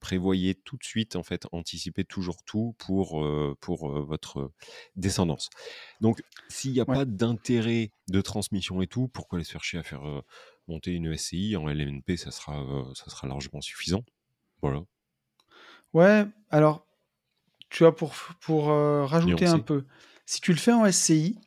[0.00, 4.52] Prévoyez tout de suite, en fait, anticipez toujours tout pour, euh, pour euh, votre
[4.94, 5.48] descendance.
[6.00, 9.78] Donc, s'il n'y a pas d'intérêt de transmission et tout, pourquoi aller se faire chier
[9.78, 10.22] à faire euh,
[10.68, 12.64] monter une SCI en LMNP Ça sera,
[12.94, 14.04] ça sera largement suffisant.
[14.62, 14.82] Voilà.
[15.92, 16.86] Ouais, alors,
[17.70, 19.86] tu vois, pour, pour rajouter un peu,
[20.26, 21.38] si tu le fais en SCI,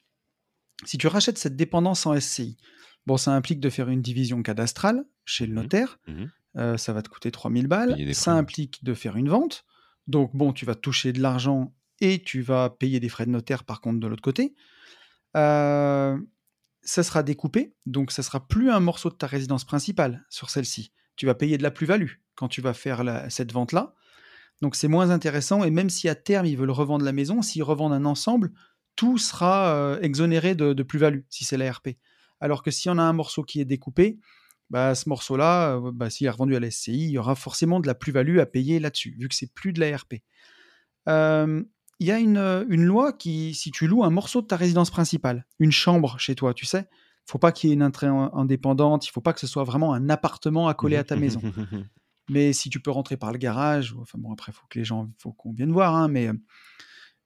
[0.86, 2.58] si tu rachètes cette dépendance en SCI,
[3.06, 6.00] Bon, ça implique de faire une division cadastrale chez le mmh notaire.
[6.08, 6.26] Mmh
[6.58, 8.14] euh, ça va te coûter 3000 balles.
[8.14, 9.66] Ça implique de faire une vente.
[10.08, 13.64] Donc, bon, tu vas toucher de l'argent et tu vas payer des frais de notaire
[13.64, 14.56] par contre de l'autre côté.
[15.38, 16.18] Euh,
[16.82, 20.91] ça sera découpé, donc ça sera plus un morceau de ta résidence principale sur celle-ci.
[21.16, 23.93] Tu vas payer de la plus-value quand tu vas faire cette vente-là.
[24.62, 27.64] Donc c'est moins intéressant, et même si à terme ils veulent revendre la maison, s'ils
[27.64, 28.52] revendent un ensemble,
[28.95, 31.89] tout sera euh, exonéré de, de plus-value, si c'est l'ARP.
[32.40, 34.20] Alors que si on a un morceau qui est découpé,
[34.70, 37.80] bah, ce morceau-là, euh, bah, s'il est revendu à la SCI, il y aura forcément
[37.80, 40.16] de la plus-value à payer là-dessus, vu que c'est plus de l'ARP.
[42.02, 45.46] Il y a une, loi qui, si tu loues un morceau de ta résidence principale,
[45.60, 49.06] une chambre chez toi, tu sais, il faut pas qu'il y ait une entrée indépendante,
[49.06, 51.42] il faut pas que ce soit vraiment un appartement accolé à ta maison.
[52.30, 54.86] mais si tu peux rentrer par le garage, enfin bon, après, il faut que les
[54.86, 56.30] gens, faut qu'on vienne voir, hein, mais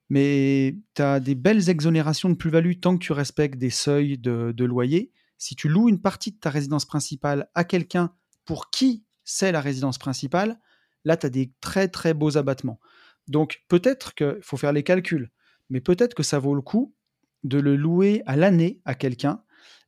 [0.08, 4.64] mais tu as des belles exonérations de plus-value tant que tu respectes des seuils de,
[4.64, 5.12] loyer.
[5.38, 8.12] Si tu loues une partie de ta résidence principale à quelqu'un
[8.44, 10.60] pour qui c'est la résidence principale,
[11.04, 12.78] là, tu as des très très beaux abattements.
[13.26, 15.30] Donc peut-être qu'il faut faire les calculs,
[15.70, 16.94] mais peut-être que ça vaut le coup
[17.42, 19.42] de le louer à l'année à quelqu'un.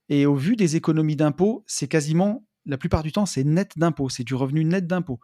[0.08, 4.08] Et au vu des économies d'impôts, c'est quasiment, la plupart du temps, c'est net d'impôts,
[4.08, 5.20] c'est du revenu net d'impôts.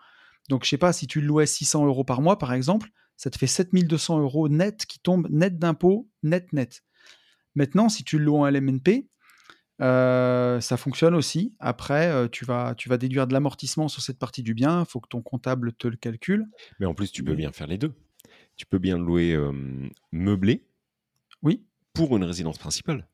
[0.49, 3.39] Donc je sais pas, si tu louais 600 euros par mois, par exemple, ça te
[3.39, 6.83] fait 7200 euros net qui tombent net d'impôts, net net.
[7.55, 9.09] Maintenant, si tu le loues en LMNP,
[9.81, 11.55] euh, ça fonctionne aussi.
[11.59, 14.81] Après, euh, tu, vas, tu vas déduire de l'amortissement sur cette partie du bien.
[14.81, 16.47] Il faut que ton comptable te le calcule.
[16.79, 17.93] Mais en plus, tu peux bien faire les deux.
[18.57, 19.53] Tu peux bien louer euh,
[20.13, 20.67] meublé.
[21.43, 21.65] Oui.
[21.95, 23.09] Pour une résidence principale.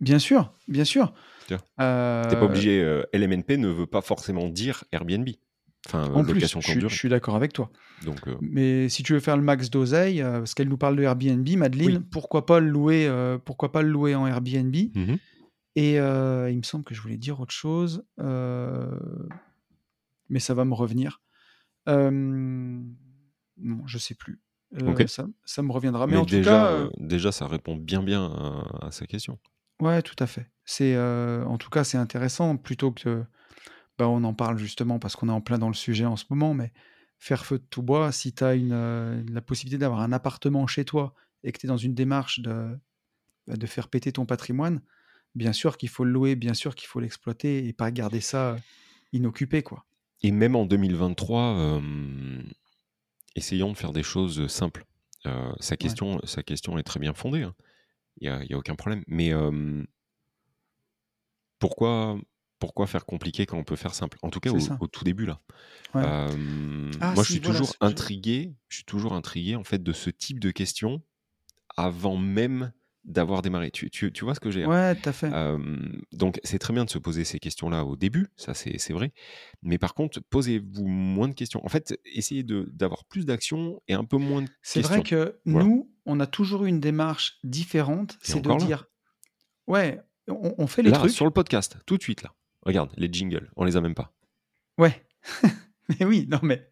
[0.00, 1.12] Bien sûr, bien sûr.
[1.46, 3.02] Tu n'es pas obligé.
[3.12, 5.28] LMNP ne veut pas forcément dire Airbnb.
[5.86, 7.70] Enfin, en plus, je, suis d'accord avec toi.
[8.04, 10.96] Donc, euh, Mais si tu veux faire le max d'oseille, euh, parce qu'elle nous parle
[10.96, 14.74] de Airbnb, Madeleine, pourquoi, pas le louer, euh, pourquoi pas le louer en Airbnb?
[14.74, 15.14] Mmh
[15.76, 18.04] Et il me semble que je voulais dire autre chose,
[20.28, 21.20] mais ça va me revenir.
[21.86, 22.82] non,
[23.86, 24.40] je sais plus.
[25.06, 26.08] Ça, ça, me reviendra.
[26.08, 29.38] Mais, en déjà, tout cas, déjà, ça répond bien bien à, à sa question.
[29.80, 30.50] Ouais, tout à fait.
[30.64, 33.24] C'est, en tout cas, c'est intéressant plutôt que
[33.98, 36.24] bah, on en parle justement parce qu'on est en plein dans le sujet en ce
[36.30, 36.72] moment, mais
[37.18, 40.66] faire feu de tout bois, si tu as une, euh, la possibilité d'avoir un appartement
[40.66, 42.78] chez toi et que tu es dans une démarche de,
[43.46, 44.82] bah, de faire péter ton patrimoine,
[45.34, 48.56] bien sûr qu'il faut le louer, bien sûr qu'il faut l'exploiter et pas garder ça
[49.12, 49.62] inoccupé.
[49.62, 49.86] quoi.
[50.22, 51.80] Et même en 2023,
[53.34, 54.84] essayons de faire des choses simples.
[55.26, 57.54] Euh, sa, question, sa question est très bien fondée, hein.
[58.20, 59.02] il n'y a, aucun problème.
[59.06, 59.32] Mais
[61.58, 62.18] pourquoi,
[62.58, 64.18] pourquoi faire compliqué quand on peut faire simple?
[64.22, 65.40] En tout cas, au, tout début là.
[65.94, 66.28] Ah,
[67.14, 68.54] moi, je suis toujours intrigué.
[68.68, 71.02] Je suis toujours intrigué en fait de ce type de questions
[71.76, 72.72] avant même
[73.06, 73.70] d'avoir démarré.
[73.70, 75.30] Tu, tu, tu, vois ce que j'ai Ouais, tout à fait.
[76.12, 79.12] donc, c'est très bien de se poser ces questions-là au début, ça c'est vrai.
[79.62, 81.64] Mais par contre, posez-vous moins de questions.
[81.64, 84.62] En fait, essayez d'avoir plus d'actions et un peu moins de questions.
[84.62, 88.18] C'est vrai que nous, on a toujours eu une démarche différente.
[88.22, 88.86] C'est de dire,
[89.66, 91.12] ouais, on, fait les là, trucs.
[91.12, 92.34] Sur le podcast, tout de suite là.
[92.66, 94.12] Regarde, les jingles, on les a même pas.
[94.76, 95.06] Ouais.
[95.88, 96.68] mais oui, non mais.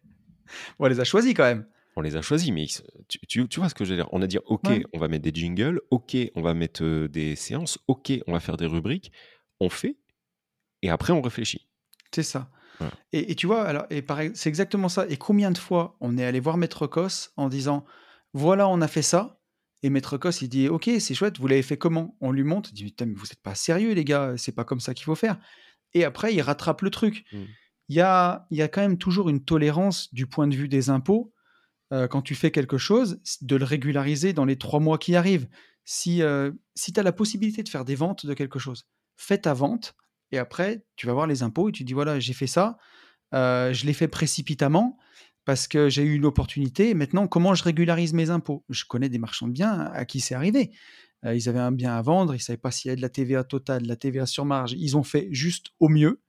[0.77, 1.65] On les a choisis quand même.
[1.95, 2.67] On les a choisis, mais
[3.07, 5.33] tu, vois ce que je veux dire On a dit, OK, on va mettre des
[5.33, 9.13] jingles, OK, on va mettre euh, des séances, OK, on va faire des rubriques.
[9.61, 9.97] On fait,
[10.81, 11.69] et après on réfléchit.
[12.13, 12.51] C'est ça.
[13.13, 15.07] Et, tu vois, alors, et c'est exactement ça.
[15.07, 17.85] Et combien de fois on est allé voir Maître Cos en disant,
[18.33, 19.39] voilà, on a fait ça,
[19.81, 22.17] et Maître Cos, il dit Ok, c'est chouette, vous l'avez fait comment?
[22.19, 24.65] On lui montre, il dit Putain, mais vous n'êtes pas sérieux, les gars, c'est pas
[24.65, 25.39] comme ça qu'il faut faire
[25.95, 27.25] et après il rattrape le truc.
[27.31, 27.37] Mmh.
[27.89, 30.89] Il y, a, y a quand même toujours une tolérance du point de vue des
[30.91, 31.33] impôts
[31.93, 35.47] euh, quand tu fais quelque chose, de le régulariser dans les trois mois qui arrivent.
[35.83, 39.37] Si, euh, si tu as la possibilité de faire des ventes de quelque chose, fais
[39.37, 39.95] ta vente
[40.31, 42.77] et après tu vas voir les impôts et tu dis voilà, j'ai fait ça,
[43.33, 44.97] euh, je l'ai fait précipitamment.
[45.45, 46.93] parce que j'ai eu une opportunité.
[46.93, 48.65] Maintenant, comment je régularise mes impôts?
[48.69, 50.71] Je connais des marchands de biens à qui c'est arrivé.
[51.25, 53.01] Euh, ils avaient un bien à vendre, ils ne savaient pas s'il y avait de
[53.01, 54.73] la TVA totale, de la TVA sur marge.
[54.73, 56.21] Ils ont fait juste au mieux.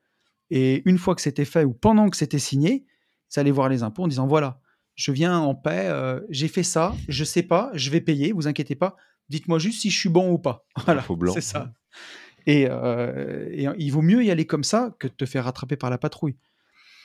[0.50, 2.86] Et une fois que c'était fait ou pendant que c'était signé,
[3.34, 4.60] ils allaient voir les impôts en disant voilà,
[4.94, 8.46] je viens en paix, euh, j'ai fait ça, je sais pas, je vais payer, vous
[8.48, 8.96] inquiétez pas.
[9.28, 10.66] Dites-moi juste si je suis bon ou pas.
[10.84, 11.72] Voilà, c'est ça.
[12.46, 15.76] Et, euh, et, il vaut mieux y aller comme ça que de te faire rattraper
[15.76, 16.36] par la patrouille.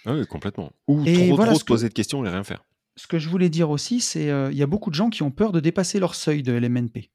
[0.05, 0.71] Ah oui, complètement.
[0.87, 2.63] Ou trop, trop se poser de questions et rien faire.
[2.95, 5.23] Ce que je voulais dire aussi, c'est qu'il euh, y a beaucoup de gens qui
[5.23, 7.09] ont peur de dépasser leur seuil de LMNP.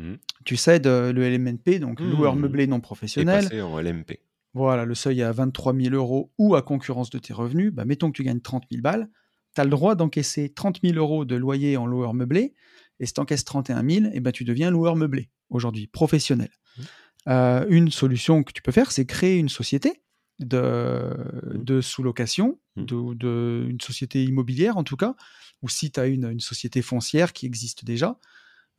[0.00, 0.14] Mmh.
[0.44, 2.10] Tu sais, le LMNP, donc mmh.
[2.10, 3.44] loueur meublé non professionnel.
[3.44, 4.20] Passé en LMP.
[4.54, 7.72] Voilà, le seuil est à 23 000 euros ou à concurrence de tes revenus.
[7.72, 9.08] Bah, mettons que tu gagnes 30 000 balles.
[9.54, 12.54] Tu as le droit d'encaisser 30 000 euros de loyer en loueur meublé.
[12.98, 16.50] Et si tu encaisses 31 000, et ben, tu deviens loueur meublé aujourd'hui, professionnel.
[16.76, 16.82] Mmh.
[17.28, 20.02] Euh, une solution que tu peux faire, c'est créer une société
[20.38, 21.14] de,
[21.54, 25.14] de sous-location, de, de, une société immobilière en tout cas,
[25.62, 28.18] ou si tu as une, une, société foncière qui existe déjà, bah,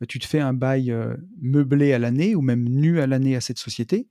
[0.08, 3.40] tu te fais un bail euh, meublé à l'année ou même nu à l'année à
[3.40, 4.08] cette société,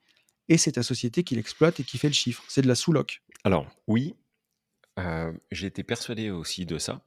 [0.50, 2.44] et c'est ta société qui l'exploite et qui fait le chiffre.
[2.48, 3.22] C'est de la sous-loc.
[3.44, 4.16] Alors, oui,
[5.00, 7.04] euh, j'ai été persuadé aussi de ça.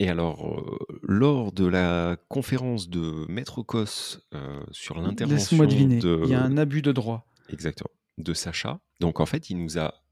[0.00, 5.98] Et alors, euh, lors de la conférence de Maître Cos euh, sur l'intervention Laisse-moi deviner,
[5.98, 7.26] il y a un abus de droit.
[7.48, 7.90] Exactement.
[8.16, 8.80] De Sacha.
[9.00, 10.02] Donc en fait, il nous a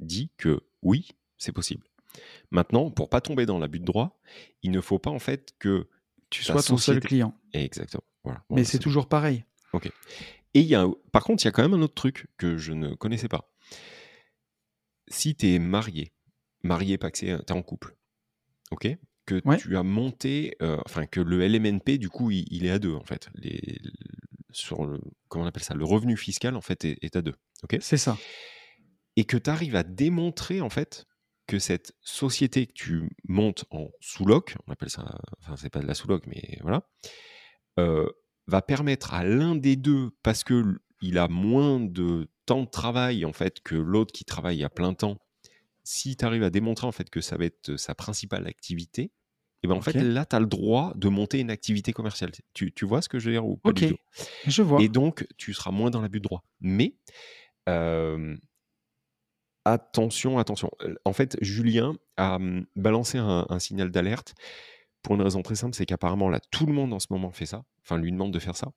[0.00, 1.86] dit que oui, c'est possible.
[2.50, 4.18] Maintenant, pour pas tomber dans l'abus de droit,
[4.62, 5.88] il ne faut pas en fait que
[6.30, 7.34] tu sois ton seul client.
[7.52, 8.04] Exactement.
[8.24, 8.44] Voilà.
[8.50, 9.44] Mais c'est toujours pareil.
[9.72, 9.90] Ok.
[10.54, 12.72] Et y a, par contre, il y a quand même un autre truc que je
[12.72, 13.52] ne connaissais pas.
[15.08, 16.12] Si tu es marié,
[16.62, 17.96] marié, paxé, tu es en couple,
[18.70, 18.88] ok
[19.26, 22.94] Que tu as monté, euh, enfin que le LMNP, du coup, il, est à deux,
[22.94, 23.28] en fait.
[23.34, 23.78] Les,
[24.50, 27.76] sur le, comment on appelle ça Le revenu fiscal, en fait, est, à deux, ok
[27.80, 28.16] C'est ça.
[29.16, 31.06] Et que tu arrives à démontrer, en fait,
[31.46, 35.86] que cette société que tu montes en sous-loc, on appelle ça, enfin, c'est pas de
[35.86, 36.88] la sous-loc, mais voilà,
[37.78, 38.08] euh,
[38.46, 43.24] va permettre à l'un des deux, parce que il a moins de temps de travail,
[43.24, 45.18] en fait, que l'autre qui travaille à plein temps,
[45.84, 49.12] si tu arrives à démontrer en fait que ça va être sa principale activité,
[49.62, 52.32] et ben en fait là tu as le droit de monter une activité commerciale.
[52.54, 53.84] Tu, tu vois ce que je veux dire ou pas Ok,
[54.46, 54.82] je vois.
[54.82, 56.44] Et donc tu seras moins dans l'abus de droit.
[56.60, 56.96] Mais
[59.72, 60.70] attention, attention.
[61.04, 64.34] En fait, Julien a mmh, balancé un, signal d'alerte
[65.02, 67.46] pour une raison très simple, c'est qu'apparemment là tout le monde en ce moment fait
[67.46, 68.72] ça, enfin lui demande de faire ça.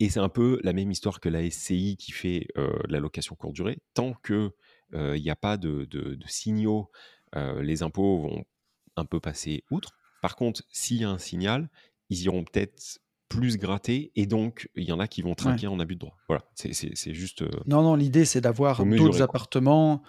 [0.00, 2.48] Et c'est un peu la même histoire que la SCI qui fait
[2.88, 3.78] la location courte durée.
[3.94, 4.50] Tant que
[4.92, 6.90] il n'y a pas de, signaux,
[7.34, 8.44] les impôts vont
[8.96, 9.92] un peu passer outre.
[10.20, 11.68] Par contre, s'il y a un signal,
[12.10, 12.98] ils iront peut-être
[13.28, 16.16] plus gratter et donc il y en a qui vont trinquer en abus de droit.
[16.28, 17.42] Voilà, c'est juste.
[17.66, 20.02] non, non, l'idée c'est d'avoir d'autres appartements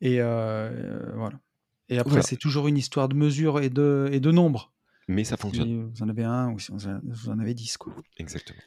[0.00, 1.40] et voilà.
[1.88, 4.72] Et après, c'est toujours une histoire de mesure et de, et de nombre.
[5.08, 5.68] Mais ça fonctionne.
[5.68, 7.94] Si vous en avez un ou si vous en avez dix, quoi.
[8.16, 8.60] Exactement.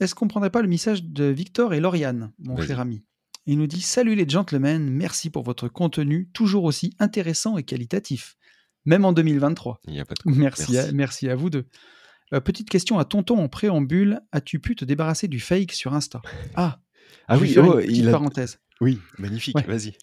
[0.00, 3.04] Est-ce qu'on prendrait pas le message de Victor et Lauriane, mon cher ami?
[3.46, 8.36] Il nous dit Salut les gentlemen, merci pour votre contenu toujours aussi intéressant et qualitatif,
[8.84, 9.80] même en 2023.
[9.88, 11.66] Il a pas de merci, À, merci à vous deux.
[12.32, 16.22] Euh, petite question à Tonton en préambule as-tu pu te débarrasser du fake sur Insta?
[16.54, 16.80] Ah,
[17.28, 18.12] ah oui, oh, il a...
[18.12, 18.60] parenthèse.
[18.80, 19.94] Oui, magnifique, vas-y.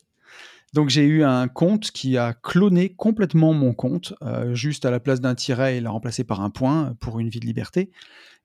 [0.74, 5.00] Donc j'ai eu un compte qui a cloné complètement mon compte, euh, juste à la
[5.00, 7.92] place d'un tiret, il l'a remplacé par un point pour une vie de liberté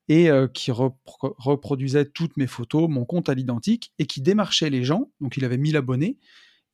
[0.09, 5.11] et qui reproduisait toutes mes photos, mon compte à l'identique, et qui démarchait les gens,
[5.21, 6.19] donc il avait 1000 abonnés,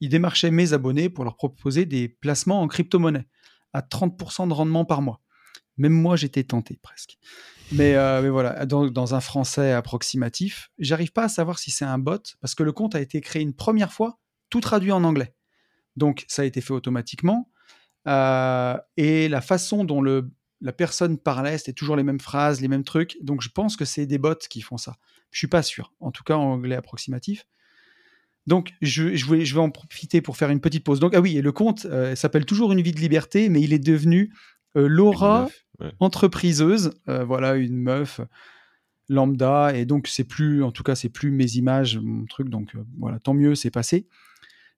[0.00, 3.26] il démarchait mes abonnés pour leur proposer des placements en crypto-monnaie
[3.74, 5.20] à 30% de rendement par mois.
[5.78, 7.18] Même moi, j'étais tenté presque.
[7.72, 7.94] Mais,
[8.28, 12.54] voilà, dans, dans, un français approximatif, j'arrive pas à savoir si c'est un bot, parce
[12.54, 14.18] que le compte a été créé une première fois,
[14.50, 15.34] tout traduit en anglais.
[15.96, 17.50] Donc ça a été fait automatiquement.
[18.06, 22.84] et la façon dont le la personne parlait, c'était toujours les mêmes phrases, les mêmes
[22.84, 23.16] trucs.
[23.22, 24.96] Donc je pense que c'est des bots qui font ça.
[25.30, 25.92] Je suis pas sûr.
[26.00, 27.46] En tout cas, en anglais approximatif.
[28.46, 31.00] Donc je, je, vais, je vais en profiter pour faire une petite pause.
[31.00, 33.72] Donc ah oui, et le compte euh, s'appelle toujours Une vie de liberté, mais il
[33.72, 34.32] est devenu
[34.78, 35.48] euh, Laura
[36.00, 36.92] entrepriseuse.
[37.08, 38.20] Euh, voilà, une meuf
[39.08, 39.74] lambda.
[39.74, 42.48] Et donc c'est plus, en tout cas, c'est plus mes images, mon truc.
[42.48, 44.06] Donc voilà, tant mieux, c'est passé.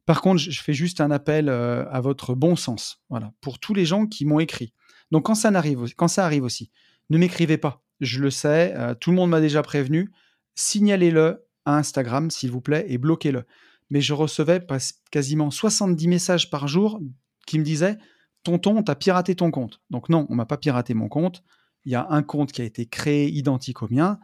[0.07, 3.03] Par contre, je fais juste un appel à votre bon sens.
[3.11, 4.73] Voilà, pour tous les gens qui m'ont écrit
[5.11, 6.71] donc quand ça, arrive, quand ça arrive aussi,
[7.11, 7.83] ne m'écrivez pas.
[8.01, 10.11] Je le sais, euh, tout le monde m'a déjà prévenu.
[10.55, 13.45] Signalez-le à Instagram, s'il vous plaît, et bloquez-le.
[13.91, 14.65] Mais je recevais
[15.11, 17.01] quasiment 70 messages par jour
[17.47, 17.99] qui me disaient
[18.43, 19.81] Tonton, t'as piraté ton compte.
[19.91, 21.43] Donc non, on m'a pas piraté mon compte.
[21.85, 24.19] Il y a un compte qui a été créé identique au mien.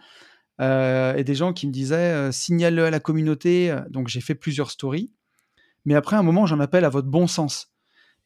[0.60, 3.76] Euh, et des gens qui me disaient euh, signale-le à la communauté.
[3.90, 5.10] Donc j'ai fait plusieurs stories.
[5.86, 7.72] Mais après un moment, j'en appelle à votre bon sens.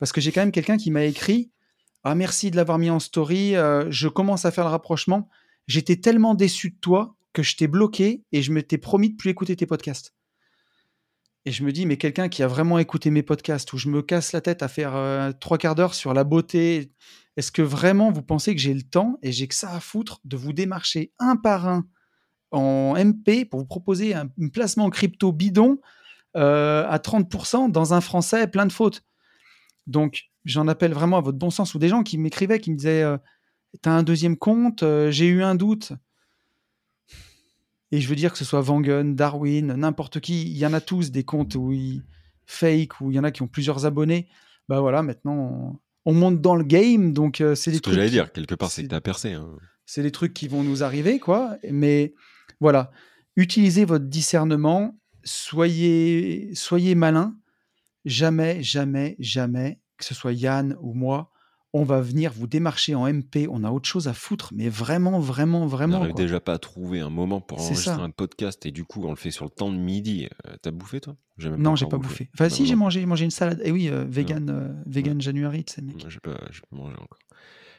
[0.01, 1.53] parce que j'ai quand même quelqu'un qui m'a écrit
[2.03, 5.29] Ah, merci de l'avoir mis en story, euh, je commence à faire le rapprochement.
[5.69, 9.31] J'étais tellement déçu de toi que je t'ai bloqué et je m'étais promis de plus
[9.31, 10.15] écouter tes podcasts.
[11.47, 14.03] Et je me dis, mais quelqu'un qui a vraiment écouté mes podcasts, où je me
[14.03, 16.93] casse la tête à faire euh, trois quarts d'heure sur la beauté,
[17.37, 20.21] est-ce que vraiment vous pensez que j'ai le temps et j'ai que ça à foutre
[20.25, 21.87] de vous démarcher un par un
[22.51, 25.79] en MP pour vous proposer un, placement crypto bidon
[26.37, 29.03] euh, à 30% dans un français plein de fautes?
[29.87, 32.77] Donc, j'en appelle vraiment à votre bon sens, ou des gens qui m'écrivaient, qui me
[32.77, 33.17] disaient, euh,
[33.81, 35.93] t'as un deuxième compte, j'ai eu un doute.
[37.93, 40.81] Et je veux dire que ce soit Vangen, Darwin, n'importe qui, il y en a
[40.81, 42.03] tous des comptes où ils
[42.47, 44.29] fake, où il y en a qui ont plusieurs abonnés.
[44.69, 47.95] Bah voilà, maintenant on, monte dans le game, donc euh, c'est des Ce trucs.
[47.95, 49.33] que j'allais dire, quelque part, c'est que t'as percé.
[49.33, 49.49] Hein.
[49.87, 51.57] C'est des trucs qui vont nous arriver, quoi.
[51.71, 52.15] Mais
[52.61, 52.91] voilà,
[53.37, 57.37] utilisez votre discernement, soyez, soyez malin.
[58.05, 61.31] Jamais, jamais, jamais, que ce soit Yann ou moi,
[61.73, 65.21] on va venir vous démarcher en MP, on a autre chose à foutre, mais vraiment,
[65.21, 65.99] vraiment, vraiment.
[65.99, 69.05] On n'arrive déjà pas à trouver un moment pour enregistrer un podcast et du coup
[69.05, 70.29] on le fait sur le temps de midi.
[70.47, 71.17] Euh, t'as bouffé toi?
[71.39, 72.29] Non, j'ai pas bouffé.
[72.35, 73.61] Enfin, bah, si, j'ai mangé, mangé une salade.
[73.61, 76.05] Et eh oui, euh, vegan, euh, vegan January, tu sais, mec.
[76.09, 77.19] J'ai pas, pas mangé encore.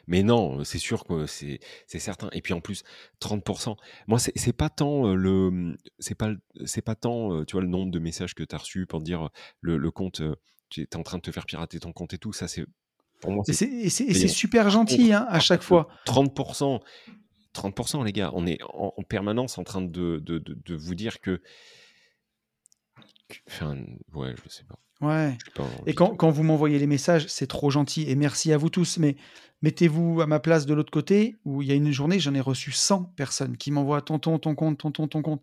[0.08, 2.28] Mais non, c'est sûr que c'est certain.
[2.32, 2.82] Et puis en plus,
[3.20, 3.76] 30%.
[4.08, 6.32] Moi, c'est pas tant le, c'est pas,
[6.64, 9.28] c'est pas tant, tu vois, le nombre de messages que tu as reçus pour dire
[9.60, 10.20] le, le compte,
[10.70, 12.32] tu es en train de te faire pirater ton compte et tout.
[12.32, 12.64] Ça, c'est
[13.48, 13.52] et
[13.90, 15.88] c'est super gentil hein, à chaque fois.
[16.06, 16.80] 30%,
[17.54, 21.40] 30%, les gars, on est en, permanence en train de, de, de, vous dire que.
[23.48, 23.76] Enfin,
[24.14, 24.78] ouais, je sais pas.
[25.00, 25.36] Ouais.
[25.86, 28.98] et quand, quand, vous m'envoyez les messages, c'est trop gentil et merci à vous tous.
[28.98, 29.16] Mais
[29.62, 32.40] mettez-vous à ma place de l'autre côté où il y a une journée, j'en ai
[32.40, 35.42] reçu 100 personnes qui m'envoient tonton, ton compte, tonton, ton compte.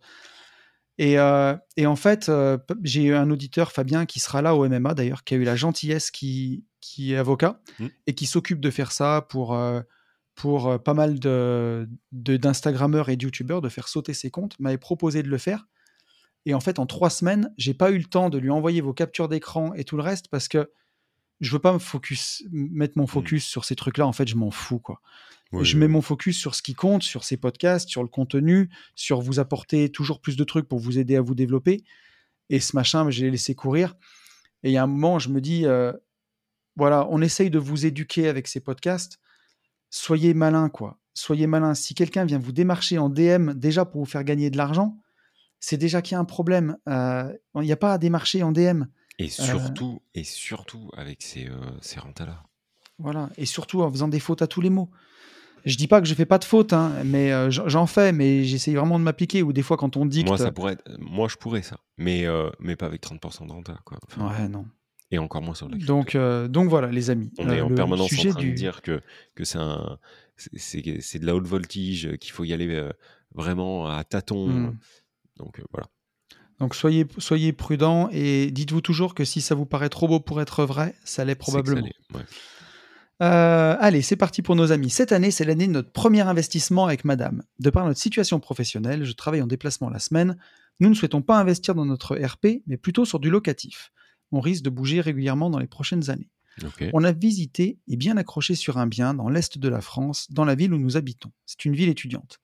[1.00, 4.68] Et, euh, et en fait, euh, j'ai eu un auditeur, Fabien, qui sera là au
[4.68, 7.88] MMA d'ailleurs, qui a eu la gentillesse qui, qui est avocat mmh.
[8.08, 9.80] et qui s'occupe de faire ça pour, euh,
[10.36, 15.24] pour pas mal de, d'Instagrammeurs et de YouTubeurs, de faire sauter ses comptes, m'avait proposé
[15.24, 15.68] de le faire.
[16.46, 18.94] Et en fait, en trois semaines, j'ai pas eu le temps de lui envoyer vos
[18.94, 20.70] captures d'écran et tout le reste parce que
[21.40, 23.08] je veux pas me focus, mettre mon mmh.
[23.08, 24.06] focus sur ces trucs-là.
[24.06, 25.02] En fait, je m'en fous, quoi.
[25.62, 29.22] je mets mon focus sur ce qui compte, sur ces podcasts, sur le contenu, sur
[29.22, 31.84] vous apporter toujours plus de trucs pour vous aider à vous développer.
[32.50, 33.96] Et ce machin, je l'ai laissé courir.
[34.64, 35.94] Et il y a un moment, je me dis, euh,
[36.76, 39.20] voilà, on essaye de vous éduquer avec ces podcasts.
[39.90, 41.00] Soyez malin, quoi.
[41.14, 41.74] Soyez malin.
[41.74, 44.98] Si quelqu'un vient vous démarcher en DM déjà pour vous faire gagner de l'argent,
[45.60, 46.78] c'est déjà qu'il y a un problème.
[46.88, 48.84] Euh, il n'y a pas à démarcher en DM.
[49.20, 52.44] Et euh, surtout, et surtout avec ces, euh, ces là
[52.98, 54.90] Voilà, et surtout en faisant des fautes à tous les mots.
[55.66, 58.46] Je dis pas que je fais pas de fautes, hein, mais euh, j'en fais, mais
[58.46, 59.44] j'essaye vraiment de m'appliquer.
[59.44, 62.26] Ou des fois, quand on dit moi, ça pourrait moi, je pourrais ça, mais
[62.60, 64.00] mais pas avec 30% de renta, quoi.
[64.18, 64.66] ouais, non.
[65.12, 67.32] Et encore moins sur le donc, euh, donc voilà, les amis.
[67.40, 69.02] On est euh, en permanence en train de dire que,
[69.34, 69.98] que c'est, un,
[70.38, 70.82] c'est,
[71.20, 72.92] de la haute voltige, qu'il faut y aller euh,
[73.34, 74.48] vraiment à tâtons.
[74.48, 74.78] Mmh.
[75.38, 75.88] Donc voilà.
[76.60, 80.42] Donc soyez, soyez prudents et dites-vous toujours que si ça vous paraît trop beau pour
[80.42, 81.88] être vrai, ça l'est probablement.
[83.20, 84.90] allez, c'est parti pour nos amis.
[84.90, 87.44] Cette année, c'est l'année de notre premier investissement avec Madame.
[87.60, 90.38] De par notre situation professionnelle, je travaille en déplacement la semaine.
[90.80, 93.92] Nous ne souhaitons pas investir dans notre RP, mais plutôt sur du locatif
[94.32, 96.30] on risque de bouger régulièrement dans les prochaines années.
[96.94, 100.44] On a visité et bien accroché sur un bien dans l'est de la France, dans
[100.44, 101.32] la ville où nous habitons.
[101.46, 102.40] C'est une ville étudiante.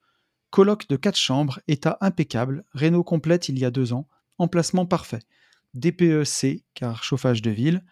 [0.49, 5.21] Colloque de quatre chambres, état impeccable, réno complète il y a deux ans, emplacement parfait.
[5.73, 7.83] DPEC, car chauffage de ville.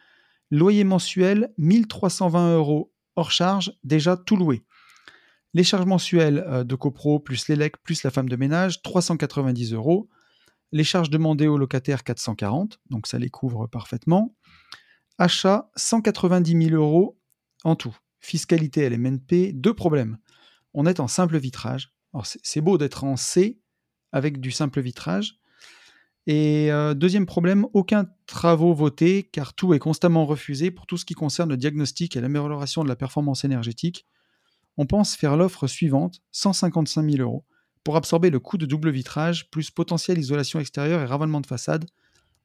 [0.51, 4.63] Loyer mensuel 1320 euros hors charge, déjà tout loué.
[5.53, 10.09] Les charges mensuelles euh, de copro plus l'élec plus la femme de ménage, 390 euros.
[10.71, 14.35] Les charges demandées aux locataires, 440, donc ça les couvre parfaitement.
[15.19, 17.19] Achat, 190 000 euros
[17.63, 17.95] en tout.
[18.19, 20.17] Fiscalité LMNP, deux problèmes.
[20.73, 21.92] On est en simple vitrage.
[22.23, 23.59] C'est beau d'être en C
[24.11, 25.39] avec du simple vitrage.
[26.25, 31.05] Et euh, deuxième problème, aucun travaux votés car tout est constamment refusé pour tout ce
[31.05, 34.05] qui concerne le diagnostic et l'amélioration de la performance énergétique.
[34.77, 37.45] On pense faire l'offre suivante, 155 000 euros
[37.83, 41.85] pour absorber le coût de double vitrage, plus potentiel isolation extérieure et ravalement de façade.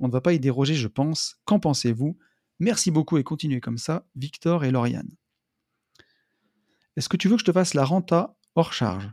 [0.00, 1.36] On ne va pas y déroger, je pense.
[1.44, 2.18] Qu'en pensez-vous?
[2.58, 5.14] Merci beaucoup et continuez comme ça, Victor et Lauriane.
[6.96, 9.12] Est-ce que tu veux que je te fasse la renta hors charge?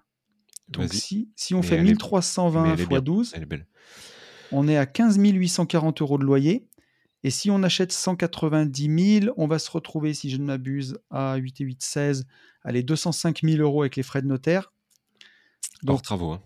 [0.68, 3.36] Donc si, si on fait 1320 x 12,
[4.52, 6.68] on est à 15 840 euros de loyer.
[7.24, 11.38] Et si on achète 190 000, on va se retrouver, si je ne m'abuse, à
[11.38, 12.28] 8 et 8, 16,
[12.64, 14.72] allez, 205 000 euros avec les frais de notaire
[15.88, 16.32] hors travaux.
[16.32, 16.42] Hein.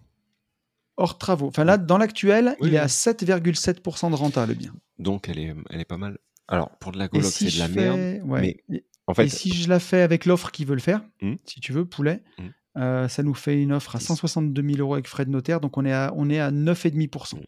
[0.98, 1.48] Hors travaux.
[1.48, 4.74] Enfin là, dans l'actuel, il est à 7,7% de renta, le bien.
[4.98, 6.18] Donc elle est, elle est pas mal.
[6.48, 8.22] Alors, pour de la coloc, c'est de la merde.
[8.26, 8.64] Mais
[9.08, 11.36] en fait, et si je la fais avec l'offre qu'ils veulent faire, mmh.
[11.46, 12.48] si tu veux, poulet, mmh.
[12.78, 15.78] Euh, ça nous fait une offre à 162 000 euros avec frais de notaire, donc
[15.78, 17.36] on est à, on est à 9,5%.
[17.36, 17.42] Mmh.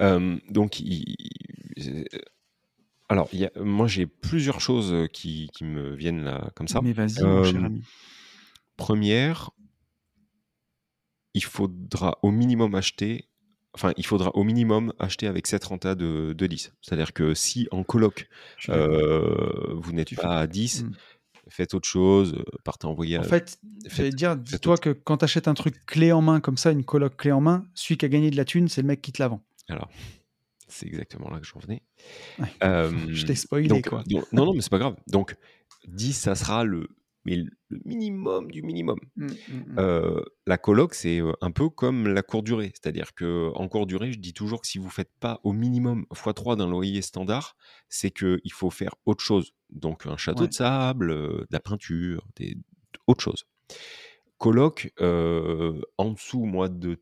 [0.00, 0.82] Euh, donc,
[3.08, 6.80] alors, y a, moi j'ai plusieurs choses qui, qui, me viennent là comme ça.
[6.82, 7.82] Mais vas-y, mon cher ami.
[8.76, 9.50] Première,
[11.34, 13.28] il faudra au minimum acheter
[13.76, 16.72] enfin, il faudra au minimum acheter avec 7 renta de, de 10.
[16.80, 18.28] C'est-à-dire que si en coloc,
[18.70, 20.90] euh, vous n'êtes pas à 10, mmh.
[21.48, 23.18] Faites autre chose, euh, partez envoyer.
[23.18, 26.56] En fait, j'allais dire, dis-toi que quand tu achètes un truc clé en main comme
[26.56, 28.88] ça, une coloc clé en main, celui qui a gagné de la thune, c'est le
[28.88, 29.42] mec qui te la vend.
[29.68, 29.90] Alors,
[30.68, 31.82] c'est exactement là que j'en venais.
[33.12, 34.02] Je t'ai spoilé, quoi.
[34.32, 34.96] non, non, mais c'est pas grave.
[35.06, 35.36] Donc,
[35.88, 36.88] 10, ça sera le
[37.26, 37.50] mais le
[37.84, 38.98] minimum du minimum.
[39.16, 40.20] Mmh, mmh, mmh.
[40.46, 42.72] la coloc, c'est un peu comme la courte durée.
[42.72, 46.06] C'est-à-dire qu'en courte durée, je dis toujours que si vous ne faites pas au minimum
[46.14, 47.56] x3 d'un loyer standard,
[47.88, 49.52] c'est qu'il faut faire autre chose.
[49.70, 52.56] Donc un château de sable, de la peinture, des,
[53.08, 53.44] autre chose.
[54.38, 57.00] Coloc, en dessous, moi, de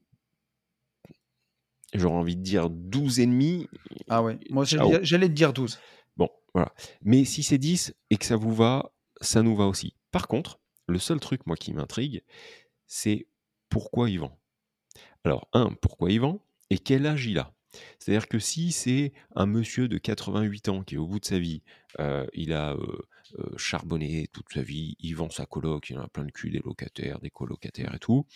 [1.92, 3.68] j'aurais envie de dire 12 et demi.
[4.08, 5.78] Ah ouais, moi j'allais te dire 12.
[6.16, 6.72] Bon, voilà.
[7.02, 9.94] Mais si c'est 10 et que ça vous va, ça nous va aussi.
[10.10, 12.22] Par contre, le seul truc, moi, qui m'intrigue,
[12.86, 13.26] c'est
[13.68, 14.38] pourquoi il vend?
[15.24, 16.44] Alors, un, pourquoi il vend?
[16.70, 17.54] Et quel âge il a?
[17.98, 21.38] C'est-à-dire que si c'est un monsieur de 88 ans qui est au bout de sa
[21.38, 21.62] vie,
[22.00, 22.98] euh, il a euh,
[23.38, 26.60] euh, charbonné toute sa vie, il vend sa coloc, il a plein de cul des
[26.64, 28.26] locataires, des colocataires et tout,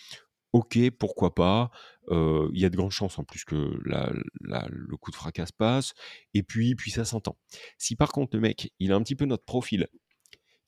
[0.53, 1.71] ok, pourquoi pas,
[2.11, 5.93] il y a de grandes chances en plus que le coup de fracas passe,
[6.33, 7.37] et puis, puis ça s'entend.
[7.77, 9.87] Si par contre le mec, il a un petit peu notre profil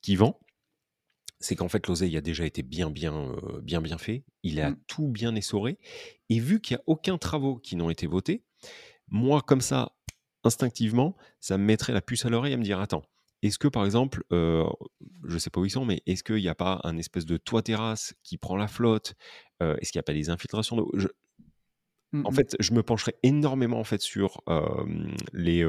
[0.01, 0.39] qui vend,
[1.41, 4.71] c'est qu'en fait l'oseille a déjà été bien bien euh, bien bien fait, il a
[4.71, 4.77] mmh.
[4.87, 5.79] tout bien essoré
[6.29, 8.43] et vu qu'il y a aucun travaux qui n'ont été votés,
[9.07, 9.93] moi comme ça
[10.43, 13.03] instinctivement, ça me mettrait la puce à l'oreille à me dire attends,
[13.43, 14.67] est-ce que par exemple, euh,
[15.27, 17.37] je sais pas où ils sont, mais est-ce qu'il n'y a pas un espèce de
[17.37, 19.15] toit terrasse qui prend la flotte
[19.61, 20.91] euh, Est-ce qu'il n'y a pas des infiltrations d'eau?
[22.11, 22.33] Mmh, En mmh.
[22.33, 24.41] fait, je me pencherai énormément en fait sur
[25.33, 25.63] les,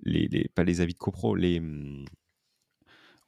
[0.00, 1.60] les, les, pas les avis de copro, les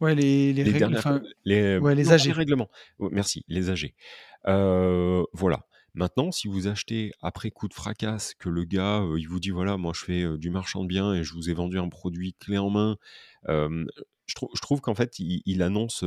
[0.01, 1.01] Ouais, les, les, règles,
[1.45, 2.69] les, ouais, les règlements.
[2.99, 3.95] merci, les âgés.
[4.47, 5.65] Euh, voilà.
[5.95, 9.51] Maintenant, si vous achetez après coup de fracasse, que le gars, euh, il vous dit
[9.51, 11.89] voilà, moi je fais euh, du marchand de biens et je vous ai vendu un
[11.89, 12.97] produit clé en main,
[13.47, 16.05] je, trouve je trouve qu'en fait, il, il annonce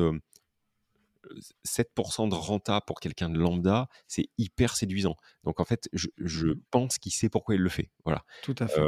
[1.66, 5.16] 7% de renta pour quelqu'un de lambda, c'est hyper séduisant.
[5.44, 6.08] Donc en fait, je,
[6.48, 6.56] mmh.
[6.72, 7.90] pense qu'il sait pourquoi il le fait.
[8.06, 8.24] Voilà.
[8.44, 8.82] Tout à fait.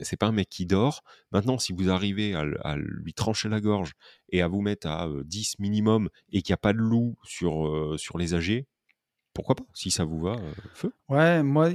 [0.00, 1.02] c'est pas un mec qui dort.
[1.30, 3.92] Maintenant, si vous arrivez à, lui trancher la gorge
[4.30, 7.94] et à vous mettre à 10 minimum et qu'il n'y a pas de loup sur,
[7.98, 8.66] sur les âgés,
[9.34, 10.36] pourquoi pas Si ça vous va,
[10.74, 10.92] feu.
[11.08, 11.70] Ouais, moi,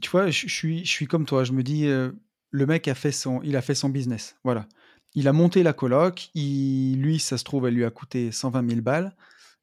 [0.00, 1.44] tu vois, je, suis, je suis comme toi.
[1.44, 4.36] Je me dis, le mec a fait son, il a fait son business.
[4.44, 4.68] Voilà.
[5.14, 6.30] Il a monté la coloc.
[6.34, 9.14] Il, lui, ça se trouve, elle lui a coûté 120 000 balles.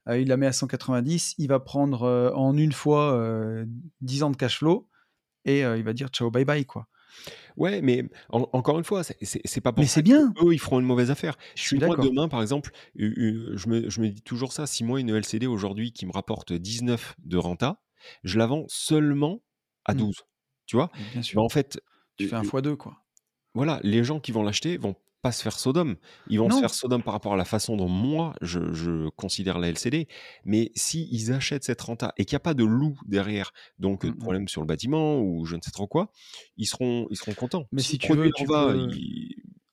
[0.07, 1.35] Euh, il la met à 190.
[1.37, 3.13] Il va prendre euh, en une fois
[4.01, 4.87] 10 euh, ans de cash flow
[5.45, 6.87] et il va dire ciao, bye bye, quoi.
[7.57, 10.33] Ouais, mais encore une fois, c'est pas pour mais c'est bien.
[10.41, 11.37] eux ils feront une mauvaise affaire.
[11.55, 14.67] Je suis moi demain, par exemple, je me, je me, dis toujours ça.
[14.67, 17.81] Si moi une LCD aujourd'hui qui me rapporte 19 de renta,
[18.23, 19.41] je la vends seulement
[19.83, 20.09] à 12.
[20.09, 20.23] Mmh.
[20.67, 21.41] Tu vois Bien sûr.
[21.41, 21.81] en fait,
[22.17, 23.03] tu fais un fois deux, quoi.
[23.53, 25.95] Voilà, les gens qui vont l'acheter vont pas se faire Sodome.
[26.27, 29.69] Ils vont se faire Sodome par rapport à la façon dont moi je, considère la
[29.69, 30.07] LCD.
[30.45, 34.05] Mais si ils achètent cette renta et qu'il n'y a pas de loup derrière, donc
[34.05, 34.17] de mmh, mmh.
[34.17, 36.11] problème sur le bâtiment ou je ne sais trop quoi,
[36.57, 37.67] ils seront, ils seront contents.
[37.71, 38.73] Mais si, tu veux, tu vas,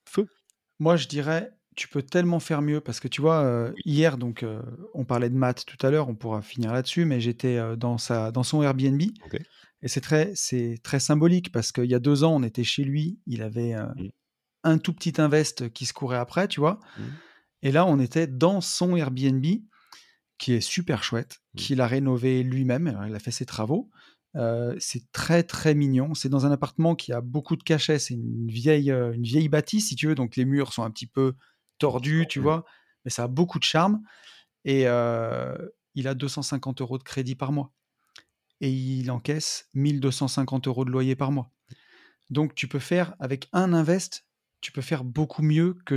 [0.04, 0.26] feu.
[0.78, 4.42] Moi, je dirais, tu peux tellement faire mieux parce que tu vois, euh, hier, donc,
[4.42, 4.60] euh,
[4.94, 7.98] on parlait de maths tout à l'heure, on pourra finir là-dessus, mais j'étais euh, dans,
[7.98, 9.00] sa, dans son Airbnb.
[9.80, 12.82] Et c'est très, c'est très symbolique parce qu'il y a deux ans, on était chez
[12.82, 14.10] lui, il avait mmh
[14.64, 16.80] un tout petit invest qui se courait après, tu vois.
[16.98, 17.02] Mmh.
[17.62, 19.44] Et là, on était dans son Airbnb,
[20.38, 21.58] qui est super chouette, mmh.
[21.58, 23.00] qu'il a rénové lui-même.
[23.06, 23.90] Il a fait ses travaux.
[24.36, 26.14] Euh, c'est très très mignon.
[26.14, 27.98] C'est dans un appartement qui a beaucoup de cachets.
[27.98, 30.14] C'est une vieille, euh, une vieille bâtisse, si tu veux.
[30.14, 31.34] Donc les murs sont un petit peu
[31.78, 32.64] tordus, tu vois.
[33.04, 34.02] Mais ça a beaucoup de charme.
[34.64, 35.56] Et euh,
[35.94, 37.72] il a 250 euros de crédit par mois.
[38.60, 41.50] Et il encaisse 1250 euros de loyer par mois.
[42.30, 44.26] Donc tu peux faire avec un invest
[44.60, 45.96] tu peux faire beaucoup mieux que,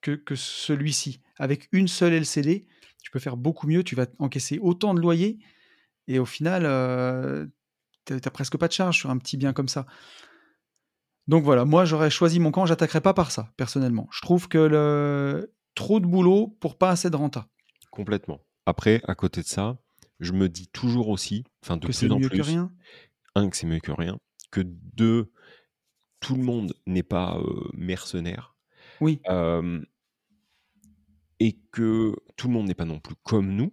[0.00, 1.20] que, que celui-ci.
[1.38, 2.66] Avec une seule LCD,
[3.02, 5.38] tu peux faire beaucoup mieux, tu vas encaisser autant de loyer,
[6.08, 7.46] et au final, euh,
[8.04, 9.86] tu n'as presque pas de charge sur un petit bien comme ça.
[11.28, 14.08] Donc voilà, moi j'aurais choisi mon camp, j'attaquerais pas par ça, personnellement.
[14.10, 15.54] Je trouve que le...
[15.74, 17.48] trop de boulot pour pas assez de renta.
[17.90, 18.40] Complètement.
[18.66, 19.78] Après, à côté de ça,
[20.20, 22.72] je me dis toujours aussi, enfin de que c'est mieux que rien.
[23.34, 24.18] Un, que c'est mieux que rien.
[24.50, 25.32] Que deux,
[26.22, 27.38] tout le monde n'est pas
[27.74, 28.56] mercenaire.
[29.00, 29.20] Oui.
[31.40, 33.72] et que tout le monde n'est pas non plus comme nous.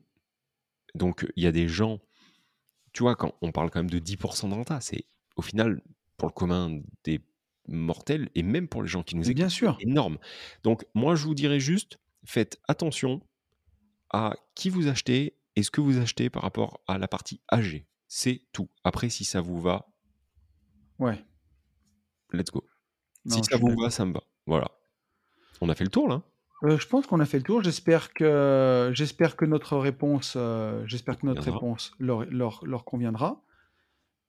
[0.95, 1.99] Donc, il y a des gens,
[2.93, 5.81] tu vois, quand on parle quand même de 10% dans le tas, c'est au final,
[6.17, 7.21] pour le commun des
[7.67, 9.77] mortels, et même pour les gens qui nous écoutent, bien sûr.
[9.81, 10.17] énorme.
[10.63, 13.21] Donc, moi, je vous dirais juste, faites attention
[14.09, 17.85] à qui vous achetez et ce que vous achetez par rapport à la partie âgée.
[18.07, 18.69] C'est tout.
[18.83, 19.87] Après, si ça vous va,
[20.97, 21.23] ouais.
[22.31, 22.63] Let's go.
[23.25, 24.23] si ça vous va, ça me va.
[24.45, 24.69] Voilà.
[25.61, 26.21] On a fait le tour là
[26.63, 27.63] euh, je pense qu'on a fait le tour.
[27.63, 33.41] J'espère que, j'espère que notre réponse, euh, j'espère que notre réponse leur, leur, leur conviendra.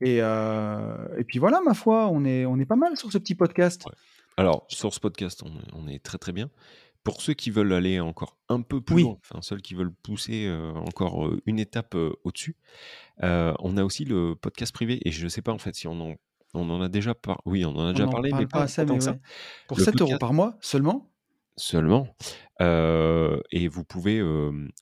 [0.01, 3.19] Et, euh, et, puis voilà, ma foi, on est, on est pas mal sur ce
[3.19, 3.85] petit podcast.
[4.37, 6.51] Alors, sur ce podcast, on, on, est très très bien.
[7.03, 10.51] Pour ceux qui veulent aller encore un peu plus loin, enfin ceux qui veulent pousser
[10.75, 12.57] encore une étape au-dessus,
[13.23, 15.01] on a aussi le podcast privé.
[15.07, 16.15] Et je ne sais pas en fait si on en,
[16.55, 17.41] on en a déjà parlé.
[17.45, 19.17] Oui, on en a déjà parlé, mais pas, assez, mais ça.
[19.69, 21.11] Pour 7 euros par mois seulement?
[21.57, 22.09] Seulement.
[22.61, 24.23] et vous pouvez,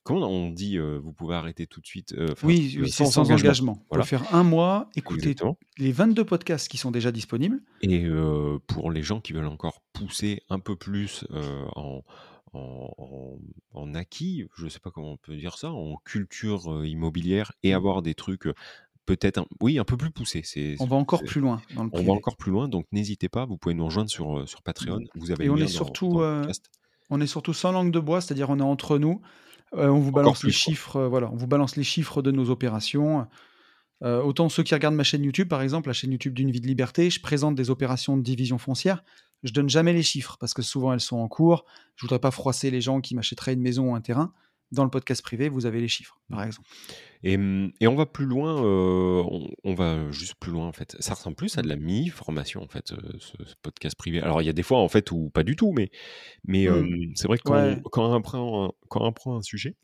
[0.05, 3.85] comment on dit, vous pouvez arrêter tout de suite Oui, sans, engagement.
[3.91, 4.05] Voilà.
[4.05, 5.35] Vous faire un mois, écouter
[5.79, 7.61] les 22 podcasts qui sont déjà disponibles.
[7.83, 8.07] Et
[8.67, 11.27] pour les gens qui veulent encore pousser un peu plus
[11.75, 12.03] en,
[12.53, 17.73] en, acquis, je ne sais pas comment on peut dire ça, en culture immobilière et
[17.73, 17.77] mmh.
[17.77, 18.49] avoir des trucs
[19.17, 20.43] peut-être, oui, un peu plus poussés.
[20.81, 23.47] On va encore plus loin dans le On va encore plus loin, donc n'hésitez pas,
[23.47, 25.01] vous pouvez nous rejoindre sur, sur Patreon.
[25.15, 26.23] Vous avez et on est surtout,
[27.11, 29.23] on est surtout sans langue de bois, c'est-à-dire on est entre nous.
[29.73, 33.27] on vous balance les chiffres, voilà, on vous balance les chiffres de nos opérations.
[34.03, 36.67] autant ceux qui regardent ma chaîne YouTube, par exemple, la chaîne YouTube d'une vie de
[36.67, 39.03] liberté, je présente des opérations de division foncière.
[39.43, 41.65] Je donne jamais les chiffres parce que souvent elles sont en cours.
[41.97, 44.35] Je voudrais pas froisser les gens qui m'achèteraient une maison ou un terrain
[44.71, 46.69] dans le podcast privé, vous avez les chiffres, par exemple.
[47.23, 49.25] Et, mmh, et on va plus loin, euh,
[49.65, 50.97] on, va juste plus loin en fait.
[51.01, 52.89] Ça ressemble plus à de la mi-formation en fait,
[53.19, 54.21] ce, podcast privé.
[54.21, 55.91] Alors il y a des fois en fait où pas du tout, mais,
[56.45, 57.13] mais mmh.
[57.15, 59.77] c'est vrai que quand, quand, on prend, quand on prend un sujet,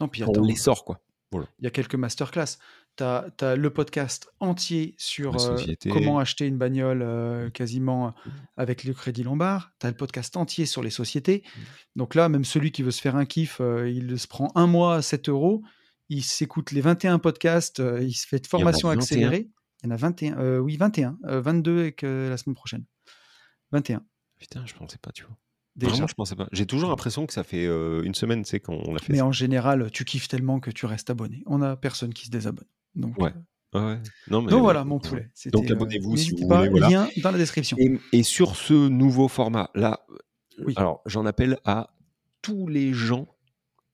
[0.00, 1.00] non, puis on les sort quoi.
[1.32, 2.58] Il y a quelques masterclass.
[3.00, 5.56] Tu as, le podcast entier sur euh,
[5.90, 7.52] comment acheter une bagnole euh, mmh.
[7.52, 8.10] quasiment euh,
[8.58, 9.72] avec le crédit lombard.
[9.80, 11.42] Tu as le podcast entier sur les sociétés.
[11.42, 11.60] Mmh.
[11.96, 14.96] Donc là, même celui qui veut se faire un kiff, il se prend un mois
[14.96, 15.62] à 7 euros.
[16.10, 17.82] Il s'écoute les 21 podcasts.
[18.02, 19.48] il se fait de formation accélérée.
[19.82, 20.58] Il y en a 21.
[20.58, 21.16] oui, 21.
[21.22, 22.84] 22 avec la semaine prochaine.
[23.72, 24.04] 21.
[24.38, 25.38] Putain, je pensais pas, tu vois.
[25.76, 26.06] Déjà.
[26.06, 26.48] je pensais pas.
[26.52, 29.12] J'ai toujours l'impression que ça fait une semaine, c'est qu'on l'a fait.
[29.12, 31.42] Mais en général, tu kiffes tellement que tu restes abonné.
[31.46, 32.66] On a personne qui se désabonne.
[32.94, 33.32] Donc, ouais.
[33.74, 33.98] ouais.
[34.28, 35.30] Non, mais, Donc voilà, mon poulet.
[35.52, 36.80] Donc abonnez-vous si vous pas, voulez.
[36.80, 37.76] Lien dans la description.
[38.12, 40.00] Et, sur ce nouveau format, là,
[40.58, 40.74] oui.
[40.76, 41.94] alors j'en appelle à
[42.42, 43.28] tous les gens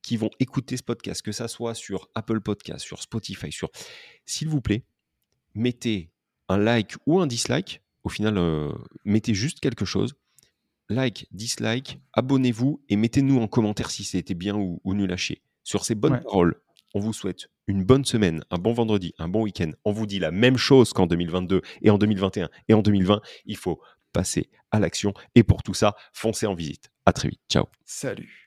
[0.02, 3.70] qui vont écouter ce podcast, que ça soit sur Apple Podcast, sur Spotify, sur,
[4.24, 4.84] s'il vous plaît,
[5.54, 6.12] mettez
[6.48, 7.82] un like ou un dislike.
[8.04, 8.38] Au final,
[9.04, 10.14] mettez juste quelque chose
[10.88, 15.42] like, dislike, abonnez-vous et mettez-nous en commentaire si c'était bien ou, nul à chier.
[15.62, 16.60] Sur ces bonnes paroles,
[16.94, 19.72] on vous souhaite une bonne semaine, un bon vendredi, un bon week-end.
[19.84, 23.20] On vous dit la même chose qu'en 2022 et en 2021 et en 2020.
[23.46, 23.80] Il faut
[24.12, 26.90] passer à l'action et pour tout ça, foncez en visite.
[27.04, 27.40] À très vite.
[27.48, 27.66] Ciao.
[27.84, 28.45] Salut.